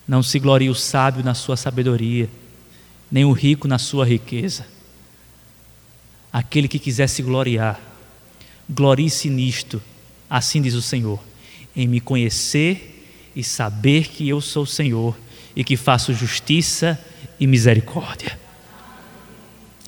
não 0.08 0.22
se 0.22 0.38
glorie 0.38 0.70
o 0.70 0.74
sábio 0.74 1.22
na 1.22 1.34
sua 1.34 1.56
sabedoria, 1.56 2.28
nem 3.10 3.26
o 3.26 3.32
rico 3.32 3.68
na 3.68 3.78
sua 3.78 4.06
riqueza. 4.06 4.66
Aquele 6.32 6.66
que 6.66 6.78
quiser 6.78 7.08
se 7.08 7.22
gloriar, 7.22 7.78
glorie-se 8.68 9.28
nisto, 9.28 9.82
assim 10.30 10.62
diz 10.62 10.72
o 10.72 10.80
Senhor, 10.80 11.22
em 11.76 11.86
me 11.86 12.00
conhecer 12.00 13.30
e 13.36 13.44
saber 13.44 14.08
que 14.08 14.26
eu 14.26 14.40
sou 14.40 14.62
o 14.62 14.66
Senhor 14.66 15.14
e 15.54 15.62
que 15.62 15.76
faço 15.76 16.14
justiça 16.14 16.98
e 17.38 17.46
misericórdia. 17.46 18.38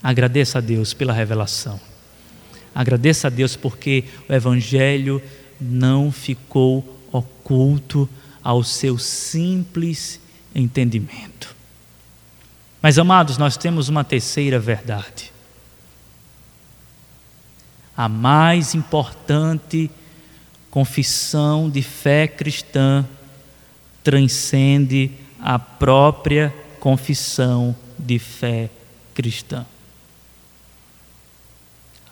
Agradeça 0.03 0.59
a 0.59 0.61
Deus 0.61 0.93
pela 0.93 1.15
revelação. 1.15 1.81
Agradeça 2.75 3.29
a 3.29 3.31
Deus 3.31 3.55
porque 3.55 4.05
o 4.29 4.33
Evangelho 4.33 5.23
não 5.61 6.11
ficou 6.11 7.01
oculto 7.13 8.09
ao 8.43 8.65
seu 8.65 8.99
simples 8.99 10.21
entendimento. 10.55 11.55
Mas, 12.83 12.99
amados, 12.99 13.39
nós 13.39 13.57
temos 13.57 13.89
uma 13.89 14.05
terceira 14.05 14.59
verdade. 14.59 15.33
A 17.97 18.09
mais 18.09 18.75
importante 18.75 19.91
confissão 20.71 21.71
de 21.71 21.81
fé 21.81 22.27
cristã 22.27 23.07
transcende 24.03 25.13
a 25.41 25.59
própria 25.59 26.53
confissão 26.81 27.75
de 27.99 28.19
fé 28.19 28.69
cristã. 29.15 29.65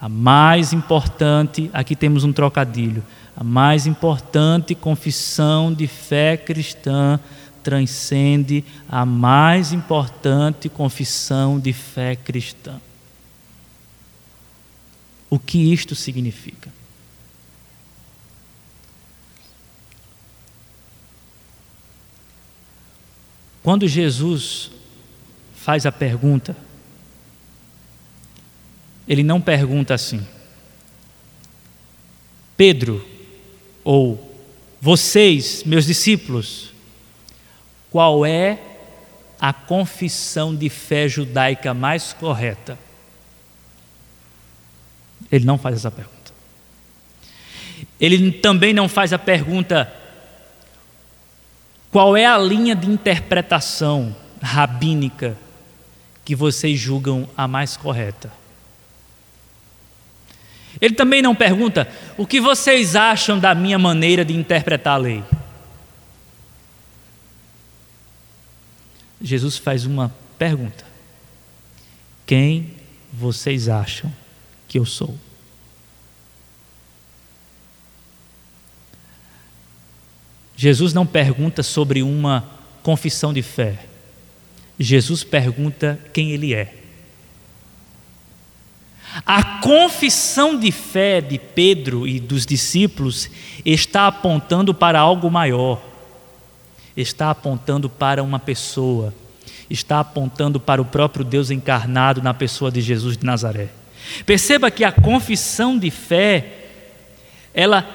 A 0.03 0.09
mais 0.09 0.73
importante, 0.73 1.71
aqui 1.73 1.95
temos 1.95 2.25
um 2.25 2.33
trocadilho, 2.33 3.05
a 3.37 3.45
mais 3.45 3.87
importante 3.87 4.75
confissão 4.75 5.73
de 5.73 5.87
fé 5.87 6.37
cristã 6.37 7.21
transcende 7.63 8.65
a 8.89 9.07
mais 9.07 9.73
importante 9.73 10.69
confissão 10.69 11.61
de 11.61 11.73
fé 11.73 12.17
cristã. 12.17 12.81
O 15.31 15.39
que 15.39 15.73
isto 15.73 15.95
significa? 15.95 16.69
Quando 23.63 23.87
Jesus 23.87 24.73
faz 25.55 25.87
a 25.87 25.93
pergunta, 25.93 26.57
ele 29.07 29.23
não 29.23 29.41
pergunta 29.41 29.95
assim: 29.95 30.27
Pedro, 32.57 33.07
ou 33.83 34.33
vocês, 34.81 35.65
meus 35.65 35.87
discípulos, 35.87 36.73
qual 37.91 38.25
é 38.25 38.59
a 39.41 39.53
confissão 39.53 40.55
de 40.55 40.69
fé 40.69 41.09
judaica 41.09 41.75
mais 41.75 42.13
correta? 42.13 42.79
Ele 45.31 45.45
não 45.45 45.59
faz 45.59 45.77
essa 45.77 45.91
pergunta. 45.91 46.33
Ele 48.01 48.33
também 48.33 48.73
não 48.73 48.89
faz 48.89 49.13
a 49.13 49.19
pergunta: 49.19 49.93
qual 51.91 52.17
é 52.17 52.27
a 52.27 52.39
linha 52.39 52.75
de 52.75 52.89
interpretação 52.89 54.15
rabínica 54.41 55.37
que 56.25 56.35
vocês 56.35 56.79
julgam 56.79 57.29
a 57.37 57.49
mais 57.49 57.77
correta? 57.77 58.42
Ele 60.81 60.95
também 60.95 61.23
não 61.23 61.35
pergunta: 61.35 61.89
o 62.17 62.27
que 62.27 62.41
vocês 62.41 62.97
acham 62.97 63.39
da 63.39 63.55
minha 63.55 63.79
maneira 63.79 64.25
de 64.25 64.35
interpretar 64.35 64.95
a 64.95 64.99
lei? 64.99 65.25
Jesus 69.21 69.57
faz 69.57 69.87
uma 69.87 70.15
pergunta: 70.39 70.85
Quem 72.27 72.75
vocês 73.13 73.69
acham 73.69 74.13
que 74.67 74.79
eu 74.79 74.85
sou? 74.85 75.17
Jesus 80.57 80.93
não 80.93 81.07
pergunta 81.07 81.63
sobre 81.63 82.03
uma 82.03 82.49
confissão 82.83 83.33
de 83.33 83.43
fé. 83.43 83.85
Jesus 84.79 85.25
pergunta 85.25 85.99
quem 86.13 86.31
ele 86.31 86.55
é. 86.55 86.82
A 89.27 89.61
confissão 89.61 90.59
de 90.59 90.73
fé 90.73 91.21
de 91.21 91.39
Pedro 91.39 92.09
e 92.09 92.19
dos 92.19 92.47
discípulos 92.47 93.29
está 93.65 94.07
apontando 94.07 94.73
para 94.73 94.99
algo 94.99 95.31
maior, 95.31 95.83
está 96.97 97.31
apontando 97.31 97.91
para 97.91 98.23
uma 98.23 98.39
pessoa, 98.39 99.13
está 99.69 100.01
apontando 100.01 100.59
para 100.59 100.81
o 100.81 100.85
próprio 100.85 101.25
Deus 101.25 101.51
encarnado 101.51 102.23
na 102.23 102.33
pessoa 102.33 102.71
de 102.71 102.81
Jesus 102.81 103.19
de 103.19 103.27
Nazaré. 103.27 103.69
Perceba 104.25 104.71
que 104.71 104.83
a 104.83 104.91
confissão 104.91 105.79
de 105.79 105.91
fé, 105.91 106.69
ela 107.53 107.87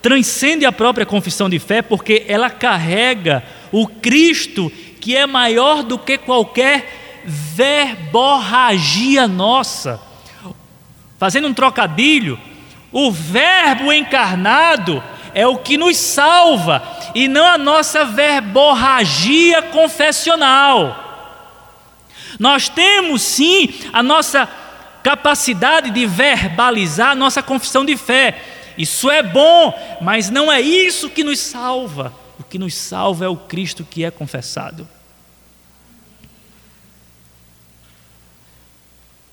transcende 0.00 0.64
a 0.64 0.72
própria 0.72 1.04
confissão 1.04 1.50
de 1.50 1.58
fé, 1.58 1.82
porque 1.82 2.24
ela 2.26 2.48
carrega 2.48 3.44
o 3.70 3.86
Cristo 3.86 4.72
que 5.00 5.16
é 5.16 5.26
maior 5.26 5.82
do 5.82 5.98
que 5.98 6.16
qualquer 6.16 7.22
verborragia 7.24 9.28
nossa. 9.28 10.11
Fazendo 11.22 11.46
um 11.46 11.54
trocadilho, 11.54 12.36
o 12.90 13.08
Verbo 13.12 13.92
encarnado 13.92 15.00
é 15.32 15.46
o 15.46 15.56
que 15.56 15.76
nos 15.76 15.96
salva 15.96 16.82
e 17.14 17.28
não 17.28 17.46
a 17.46 17.56
nossa 17.56 18.04
verborragia 18.04 19.62
confessional. 19.62 21.38
Nós 22.40 22.68
temos 22.68 23.22
sim 23.22 23.72
a 23.92 24.02
nossa 24.02 24.48
capacidade 25.00 25.92
de 25.92 26.06
verbalizar 26.06 27.10
a 27.10 27.14
nossa 27.14 27.40
confissão 27.40 27.84
de 27.84 27.96
fé, 27.96 28.42
isso 28.76 29.08
é 29.08 29.22
bom, 29.22 29.72
mas 30.00 30.28
não 30.28 30.50
é 30.50 30.60
isso 30.60 31.08
que 31.08 31.22
nos 31.22 31.38
salva. 31.38 32.12
O 32.36 32.42
que 32.42 32.58
nos 32.58 32.74
salva 32.74 33.26
é 33.26 33.28
o 33.28 33.36
Cristo 33.36 33.86
que 33.88 34.04
é 34.04 34.10
confessado. 34.10 34.88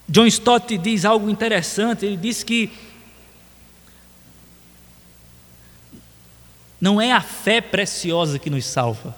John 0.10 0.26
Stott 0.26 0.76
diz 0.76 1.06
algo 1.06 1.30
interessante, 1.30 2.04
ele 2.04 2.18
diz 2.18 2.42
que 2.44 2.72
não 6.82 7.00
é 7.00 7.12
a 7.12 7.22
fé 7.22 7.62
preciosa 7.62 8.40
que 8.40 8.50
nos 8.50 8.66
salva, 8.66 9.16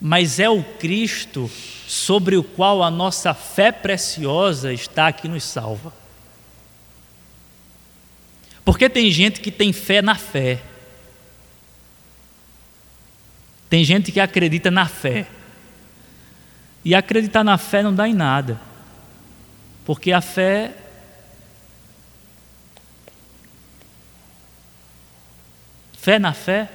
mas 0.00 0.40
é 0.40 0.50
o 0.50 0.64
Cristo 0.64 1.48
sobre 1.86 2.36
o 2.36 2.42
qual 2.42 2.82
a 2.82 2.90
nossa 2.90 3.32
fé 3.32 3.70
preciosa 3.70 4.72
está 4.72 5.12
que 5.12 5.28
nos 5.28 5.44
salva. 5.44 5.92
Porque 8.64 8.88
tem 8.88 9.10
gente 9.10 9.40
que 9.40 9.52
tem 9.52 9.72
fé 9.72 10.02
na 10.02 10.14
fé. 10.14 10.60
Tem 13.68 13.84
gente 13.84 14.10
que 14.10 14.18
acredita 14.18 14.70
na 14.70 14.88
fé. 14.88 15.26
E 16.84 16.94
acreditar 16.94 17.42
na 17.42 17.56
fé 17.56 17.82
não 17.82 17.94
dá 17.94 18.08
em 18.08 18.14
nada. 18.14 18.60
Porque 19.84 20.12
a 20.12 20.20
fé 20.20 20.72
Fé 25.92 26.18
na 26.18 26.34
fé? 26.34 26.70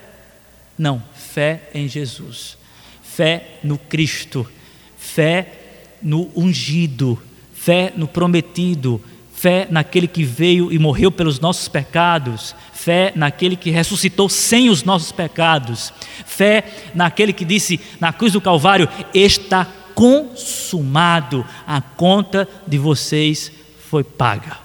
Não, 0.75 1.03
fé 1.13 1.69
em 1.71 1.87
Jesus. 1.87 2.57
Fé 3.03 3.59
no 3.63 3.77
Cristo. 3.77 4.49
Fé 4.97 5.53
no 6.01 6.31
ungido. 6.35 7.21
Fé 7.53 7.93
no 7.95 8.07
prometido 8.07 8.99
fé 9.39 9.69
naquele 9.71 10.05
que 10.05 10.21
veio 10.21 10.69
e 10.69 10.77
morreu 10.77 11.09
pelos 11.09 11.39
nossos 11.39 11.69
pecados, 11.69 12.53
fé 12.73 13.13
naquele 13.15 13.55
que 13.55 13.69
ressuscitou 13.69 14.27
sem 14.27 14.69
os 14.69 14.83
nossos 14.83 15.13
pecados, 15.13 15.93
fé 16.25 16.65
naquele 16.93 17.31
que 17.31 17.45
disse 17.45 17.79
na 18.01 18.11
cruz 18.11 18.33
do 18.33 18.41
Calvário: 18.41 18.89
Está 19.13 19.65
consumado, 19.99 21.45
a 21.67 21.81
conta 21.81 22.47
de 22.65 22.77
vocês 22.77 23.51
foi 23.89 24.01
paga. 24.01 24.57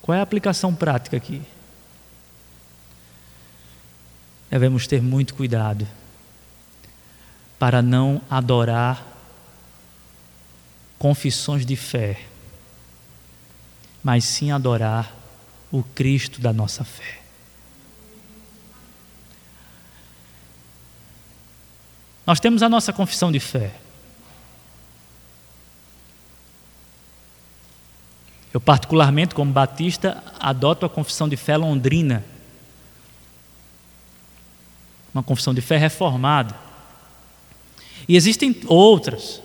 Qual 0.00 0.14
é 0.14 0.20
a 0.20 0.22
aplicação 0.22 0.72
prática 0.72 1.16
aqui? 1.16 1.42
Devemos 4.48 4.86
ter 4.86 5.02
muito 5.02 5.34
cuidado 5.34 5.84
para 7.58 7.82
não 7.82 8.22
adorar 8.30 9.04
confissões 10.96 11.66
de 11.66 11.74
fé, 11.74 12.20
mas 14.00 14.22
sim 14.22 14.52
adorar 14.52 15.12
o 15.72 15.82
Cristo 15.82 16.40
da 16.40 16.52
nossa 16.52 16.84
fé. 16.84 17.25
Nós 22.26 22.40
temos 22.40 22.62
a 22.62 22.68
nossa 22.68 22.92
confissão 22.92 23.30
de 23.30 23.38
fé. 23.38 23.72
Eu, 28.52 28.60
particularmente, 28.60 29.34
como 29.34 29.52
batista, 29.52 30.24
adoto 30.40 30.84
a 30.84 30.88
confissão 30.88 31.28
de 31.28 31.36
fé 31.36 31.56
londrina. 31.56 32.24
Uma 35.14 35.22
confissão 35.22 35.54
de 35.54 35.60
fé 35.60 35.76
reformada. 35.76 36.58
E 38.08 38.16
existem 38.16 38.60
outras. 38.66 39.40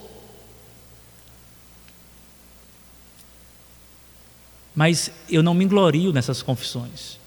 Mas 4.73 5.11
eu 5.29 5.43
não 5.43 5.53
me 5.53 5.65
glorio 5.65 6.11
nessas 6.11 6.41
confissões. 6.41 7.19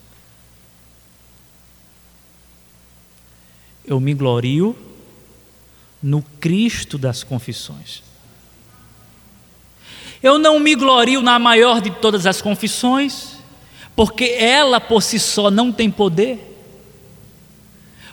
Eu 3.85 4.01
me 4.01 4.15
glorio 4.15 4.94
no 6.05 6.23
Cristo 6.39 6.99
das 6.99 7.25
confissões. 7.25 8.03
Eu 10.23 10.39
não 10.39 10.61
me 10.61 10.75
glorio 10.75 11.23
na 11.23 11.39
maior 11.39 11.81
de 11.81 11.91
todas 11.91 12.27
as 12.27 12.43
confissões, 12.43 13.39
porque 13.97 14.37
ela 14.39 14.79
por 14.79 15.03
si 15.03 15.19
só 15.19 15.51
não 15.51 15.73
tem 15.73 15.91
poder. 15.91 16.39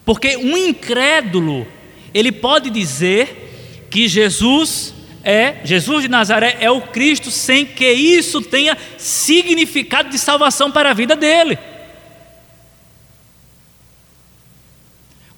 Porque 0.05 0.37
um 0.37 0.55
incrédulo 0.55 1.67
ele 2.13 2.31
pode 2.31 2.69
dizer 2.69 3.87
que 3.91 4.07
Jesus 4.07 4.93
é, 5.21 5.57
Jesus 5.65 6.03
de 6.03 6.07
Nazaré 6.07 6.57
é 6.61 6.71
o 6.71 6.81
Cristo, 6.81 7.29
sem 7.29 7.65
que 7.65 7.91
isso 7.91 8.41
tenha 8.41 8.77
significado 8.97 10.09
de 10.09 10.17
salvação 10.17 10.71
para 10.71 10.91
a 10.91 10.93
vida 10.93 11.15
dele. 11.15 11.59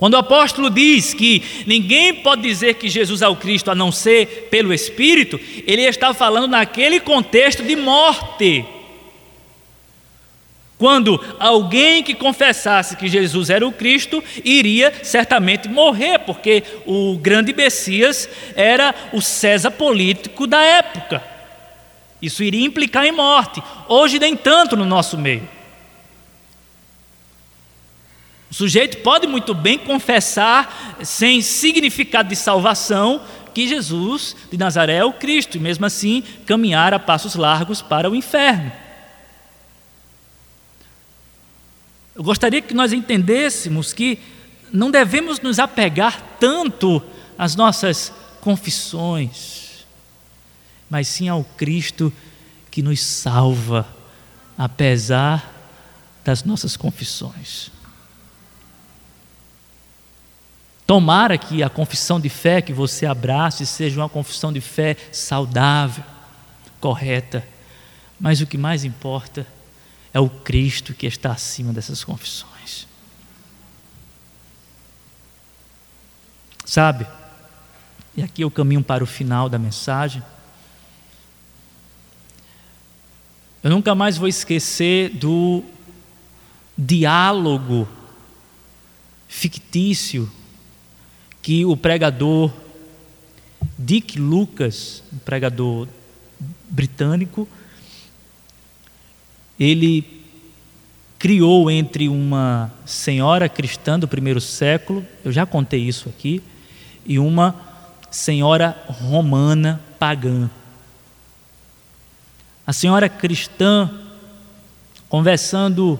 Quando 0.03 0.15
o 0.15 0.17
apóstolo 0.17 0.69
diz 0.69 1.13
que 1.13 1.63
ninguém 1.65 2.15
pode 2.15 2.41
dizer 2.41 2.73
que 2.73 2.89
Jesus 2.89 3.21
é 3.21 3.27
o 3.29 3.37
Cristo 3.37 3.71
a 3.71 3.75
não 3.75 3.89
ser 3.89 4.49
pelo 4.51 4.73
Espírito, 4.73 5.39
ele 5.65 5.81
está 5.83 6.13
falando 6.13 6.45
naquele 6.45 6.99
contexto 6.99 7.63
de 7.63 7.73
morte. 7.77 8.65
Quando 10.77 11.23
alguém 11.39 12.03
que 12.03 12.13
confessasse 12.13 12.97
que 12.97 13.07
Jesus 13.07 13.49
era 13.49 13.65
o 13.65 13.71
Cristo 13.71 14.21
iria 14.43 14.93
certamente 15.03 15.69
morrer, 15.69 16.19
porque 16.19 16.63
o 16.85 17.17
grande 17.17 17.53
Messias 17.53 18.27
era 18.57 18.93
o 19.13 19.21
César 19.21 19.71
político 19.71 20.45
da 20.45 20.61
época. 20.61 21.23
Isso 22.21 22.43
iria 22.43 22.65
implicar 22.65 23.05
em 23.05 23.13
morte. 23.13 23.63
Hoje, 23.87 24.19
nem 24.19 24.35
tanto 24.35 24.75
no 24.75 24.83
nosso 24.83 25.17
meio. 25.17 25.47
O 28.53 28.55
sujeito 28.55 28.99
pode 28.99 29.25
muito 29.25 29.55
bem 29.55 29.79
confessar, 29.79 30.95
sem 31.01 31.41
significado 31.41 32.29
de 32.29 32.35
salvação, 32.35 33.19
que 33.51 33.67
Jesus 33.67 34.35
de 34.51 34.59
Nazaré 34.59 34.97
é 34.97 35.03
o 35.03 35.11
Cristo, 35.11 35.57
e 35.57 35.59
mesmo 35.59 35.87
assim 35.87 36.21
caminhar 36.45 36.93
a 36.93 36.99
passos 36.99 37.33
largos 37.33 37.81
para 37.81 38.07
o 38.07 38.15
inferno. 38.15 38.71
Eu 42.13 42.21
gostaria 42.21 42.61
que 42.61 42.75
nós 42.75 42.93
entendêssemos 42.93 43.91
que 43.91 44.19
não 44.71 44.91
devemos 44.91 45.39
nos 45.39 45.57
apegar 45.57 46.21
tanto 46.39 47.01
às 47.35 47.55
nossas 47.55 48.13
confissões, 48.39 49.83
mas 50.87 51.07
sim 51.07 51.27
ao 51.27 51.43
Cristo 51.43 52.13
que 52.69 52.83
nos 52.83 53.01
salva, 53.01 53.87
apesar 54.55 55.51
das 56.23 56.43
nossas 56.43 56.77
confissões. 56.77 57.72
Tomara 60.93 61.39
que 61.39 61.63
a 61.63 61.71
confissão 61.71 62.19
de 62.19 62.29
fé 62.29 62.61
que 62.61 62.71
você 62.71 63.07
abrace 63.07 63.65
seja 63.65 63.99
uma 63.99 64.07
confissão 64.07 64.53
de 64.53 64.61
fé 64.61 64.95
saudável, 65.11 66.03
correta. 66.79 67.43
Mas 68.19 68.41
o 68.41 68.45
que 68.45 68.59
mais 68.59 68.83
importa 68.83 69.47
é 70.13 70.19
o 70.19 70.29
Cristo 70.29 70.93
que 70.93 71.07
está 71.07 71.31
acima 71.31 71.73
dessas 71.73 72.03
confissões. 72.03 72.87
Sabe? 76.63 77.07
E 78.15 78.21
aqui 78.21 78.43
eu 78.43 78.51
caminho 78.51 78.83
para 78.83 79.03
o 79.03 79.07
final 79.07 79.49
da 79.49 79.57
mensagem. 79.57 80.21
Eu 83.63 83.71
nunca 83.71 83.95
mais 83.95 84.15
vou 84.15 84.27
esquecer 84.27 85.09
do 85.09 85.63
diálogo 86.77 87.89
fictício 89.27 90.31
que 91.43 91.65
o 91.65 91.75
pregador 91.77 92.51
Dick 93.77 94.17
Lucas, 94.17 95.03
um 95.13 95.17
pregador 95.17 95.87
britânico, 96.69 97.47
ele 99.59 100.23
criou 101.19 101.69
entre 101.69 102.07
uma 102.07 102.73
senhora 102.85 103.47
cristã 103.47 103.99
do 103.99 104.07
primeiro 104.07 104.41
século, 104.41 105.05
eu 105.23 105.31
já 105.31 105.45
contei 105.45 105.81
isso 105.81 106.09
aqui, 106.09 106.41
e 107.05 107.19
uma 107.19 107.55
senhora 108.09 108.81
romana 108.87 109.81
pagã. 109.99 110.49
A 112.65 112.71
senhora 112.71 113.09
cristã 113.09 113.91
conversando 115.09 115.99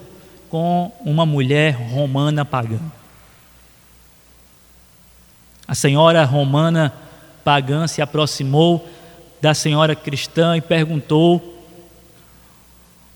com 0.49 0.91
uma 1.03 1.25
mulher 1.25 1.73
romana 1.73 2.45
pagã. 2.45 2.79
A 5.73 5.75
senhora 5.75 6.23
romana 6.23 6.93
pagã 7.43 7.87
se 7.87 7.99
aproximou 7.99 8.87
da 9.41 9.55
senhora 9.55 9.95
cristã 9.95 10.55
e 10.55 10.61
perguntou: 10.61 11.65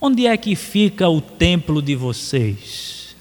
Onde 0.02 0.26
é 0.26 0.36
que 0.36 0.56
fica 0.56 1.08
o 1.08 1.22
templo 1.22 1.84
de 1.84 1.96
vocês? 1.96 3.16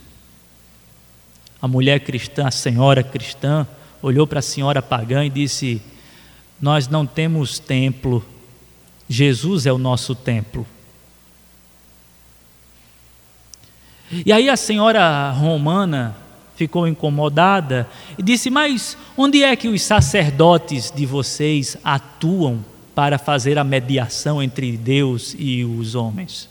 A 1.60 1.68
mulher 1.68 2.00
cristã, 2.00 2.46
a 2.46 2.50
senhora 2.50 3.02
cristã, 3.02 3.68
olhou 4.00 4.26
para 4.26 4.38
a 4.38 4.42
senhora 4.42 4.80
pagã 4.80 5.22
e 5.22 5.28
disse: 5.28 5.82
Nós 6.58 6.88
não 6.88 7.04
temos 7.04 7.58
templo, 7.58 8.24
Jesus 9.06 9.66
é 9.66 9.72
o 9.72 9.76
nosso 9.76 10.14
templo. 10.14 10.66
E 14.10 14.32
aí 14.32 14.48
a 14.48 14.56
senhora 14.56 15.30
romana 15.32 16.16
ficou 16.56 16.88
incomodada 16.88 17.88
e 18.18 18.22
disse: 18.22 18.50
Mas 18.50 18.96
onde 19.16 19.44
é 19.44 19.54
que 19.54 19.68
os 19.68 19.82
sacerdotes 19.82 20.90
de 20.90 21.06
vocês 21.06 21.76
atuam 21.84 22.64
para 22.94 23.18
fazer 23.18 23.58
a 23.58 23.64
mediação 23.64 24.42
entre 24.42 24.76
Deus 24.76 25.36
e 25.38 25.64
os 25.64 25.94
homens? 25.94 26.48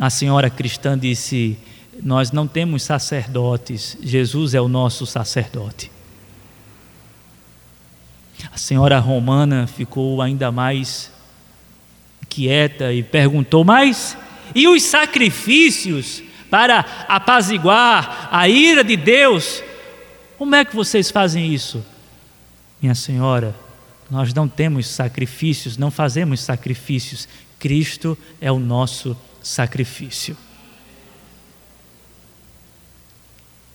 A 0.00 0.08
senhora 0.08 0.48
cristã 0.48 0.98
disse: 0.98 1.58
Nós 2.02 2.32
não 2.32 2.46
temos 2.46 2.84
sacerdotes, 2.84 3.98
Jesus 4.00 4.54
é 4.54 4.60
o 4.60 4.68
nosso 4.68 5.04
sacerdote. 5.04 5.90
A 8.50 8.56
senhora 8.56 8.98
romana 8.98 9.66
ficou 9.66 10.22
ainda 10.22 10.50
mais 10.50 11.12
quieta 12.28 12.92
e 12.92 13.02
perguntou: 13.02 13.64
Mas 13.64 14.16
e 14.54 14.66
os 14.68 14.82
sacrifícios 14.84 16.22
para 16.50 16.80
apaziguar 17.08 18.28
a 18.30 18.48
ira 18.48 18.82
de 18.82 18.96
Deus. 18.96 19.62
Como 20.36 20.54
é 20.54 20.64
que 20.64 20.74
vocês 20.74 21.10
fazem 21.10 21.54
isso? 21.54 21.84
Minha 22.82 22.94
senhora, 22.94 23.54
nós 24.10 24.34
não 24.34 24.48
temos 24.48 24.88
sacrifícios, 24.88 25.76
não 25.76 25.90
fazemos 25.90 26.40
sacrifícios. 26.40 27.28
Cristo 27.58 28.18
é 28.40 28.50
o 28.50 28.58
nosso 28.58 29.16
sacrifício. 29.42 30.36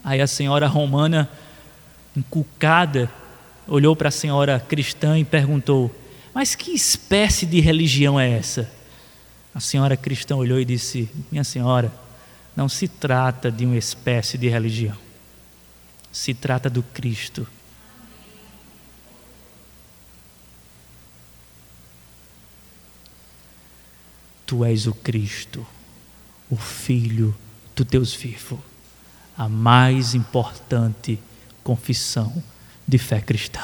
Aí 0.03 0.21
a 0.21 0.27
senhora 0.27 0.67
romana, 0.67 1.29
inculcada, 2.15 3.09
olhou 3.67 3.95
para 3.95 4.09
a 4.09 4.11
senhora 4.11 4.59
cristã 4.59 5.17
e 5.17 5.23
perguntou: 5.23 5.95
Mas 6.33 6.53
que 6.53 6.71
espécie 6.71 7.45
de 7.45 7.59
religião 7.59 8.19
é 8.19 8.29
essa? 8.29 8.71
A 9.53 9.59
senhora 9.59 9.95
cristã 9.95 10.35
olhou 10.35 10.59
e 10.59 10.65
disse: 10.65 11.09
Minha 11.31 11.43
senhora, 11.43 11.91
não 12.55 12.69
se 12.69 12.87
trata 12.87 13.51
de 13.51 13.65
uma 13.65 13.75
espécie 13.75 14.37
de 14.37 14.47
religião, 14.47 14.97
se 16.11 16.33
trata 16.33 16.69
do 16.69 16.81
Cristo. 16.81 17.47
Tu 24.45 24.63
és 24.63 24.87
o 24.87 24.93
Cristo, 24.93 25.65
o 26.49 26.55
Filho 26.55 27.35
do 27.75 27.83
Deus 27.83 28.13
vivo, 28.13 28.63
a 29.37 29.49
mais 29.49 30.13
importante 30.13 31.19
confissão 31.63 32.41
de 32.87 32.97
fé 32.97 33.19
cristã. 33.19 33.63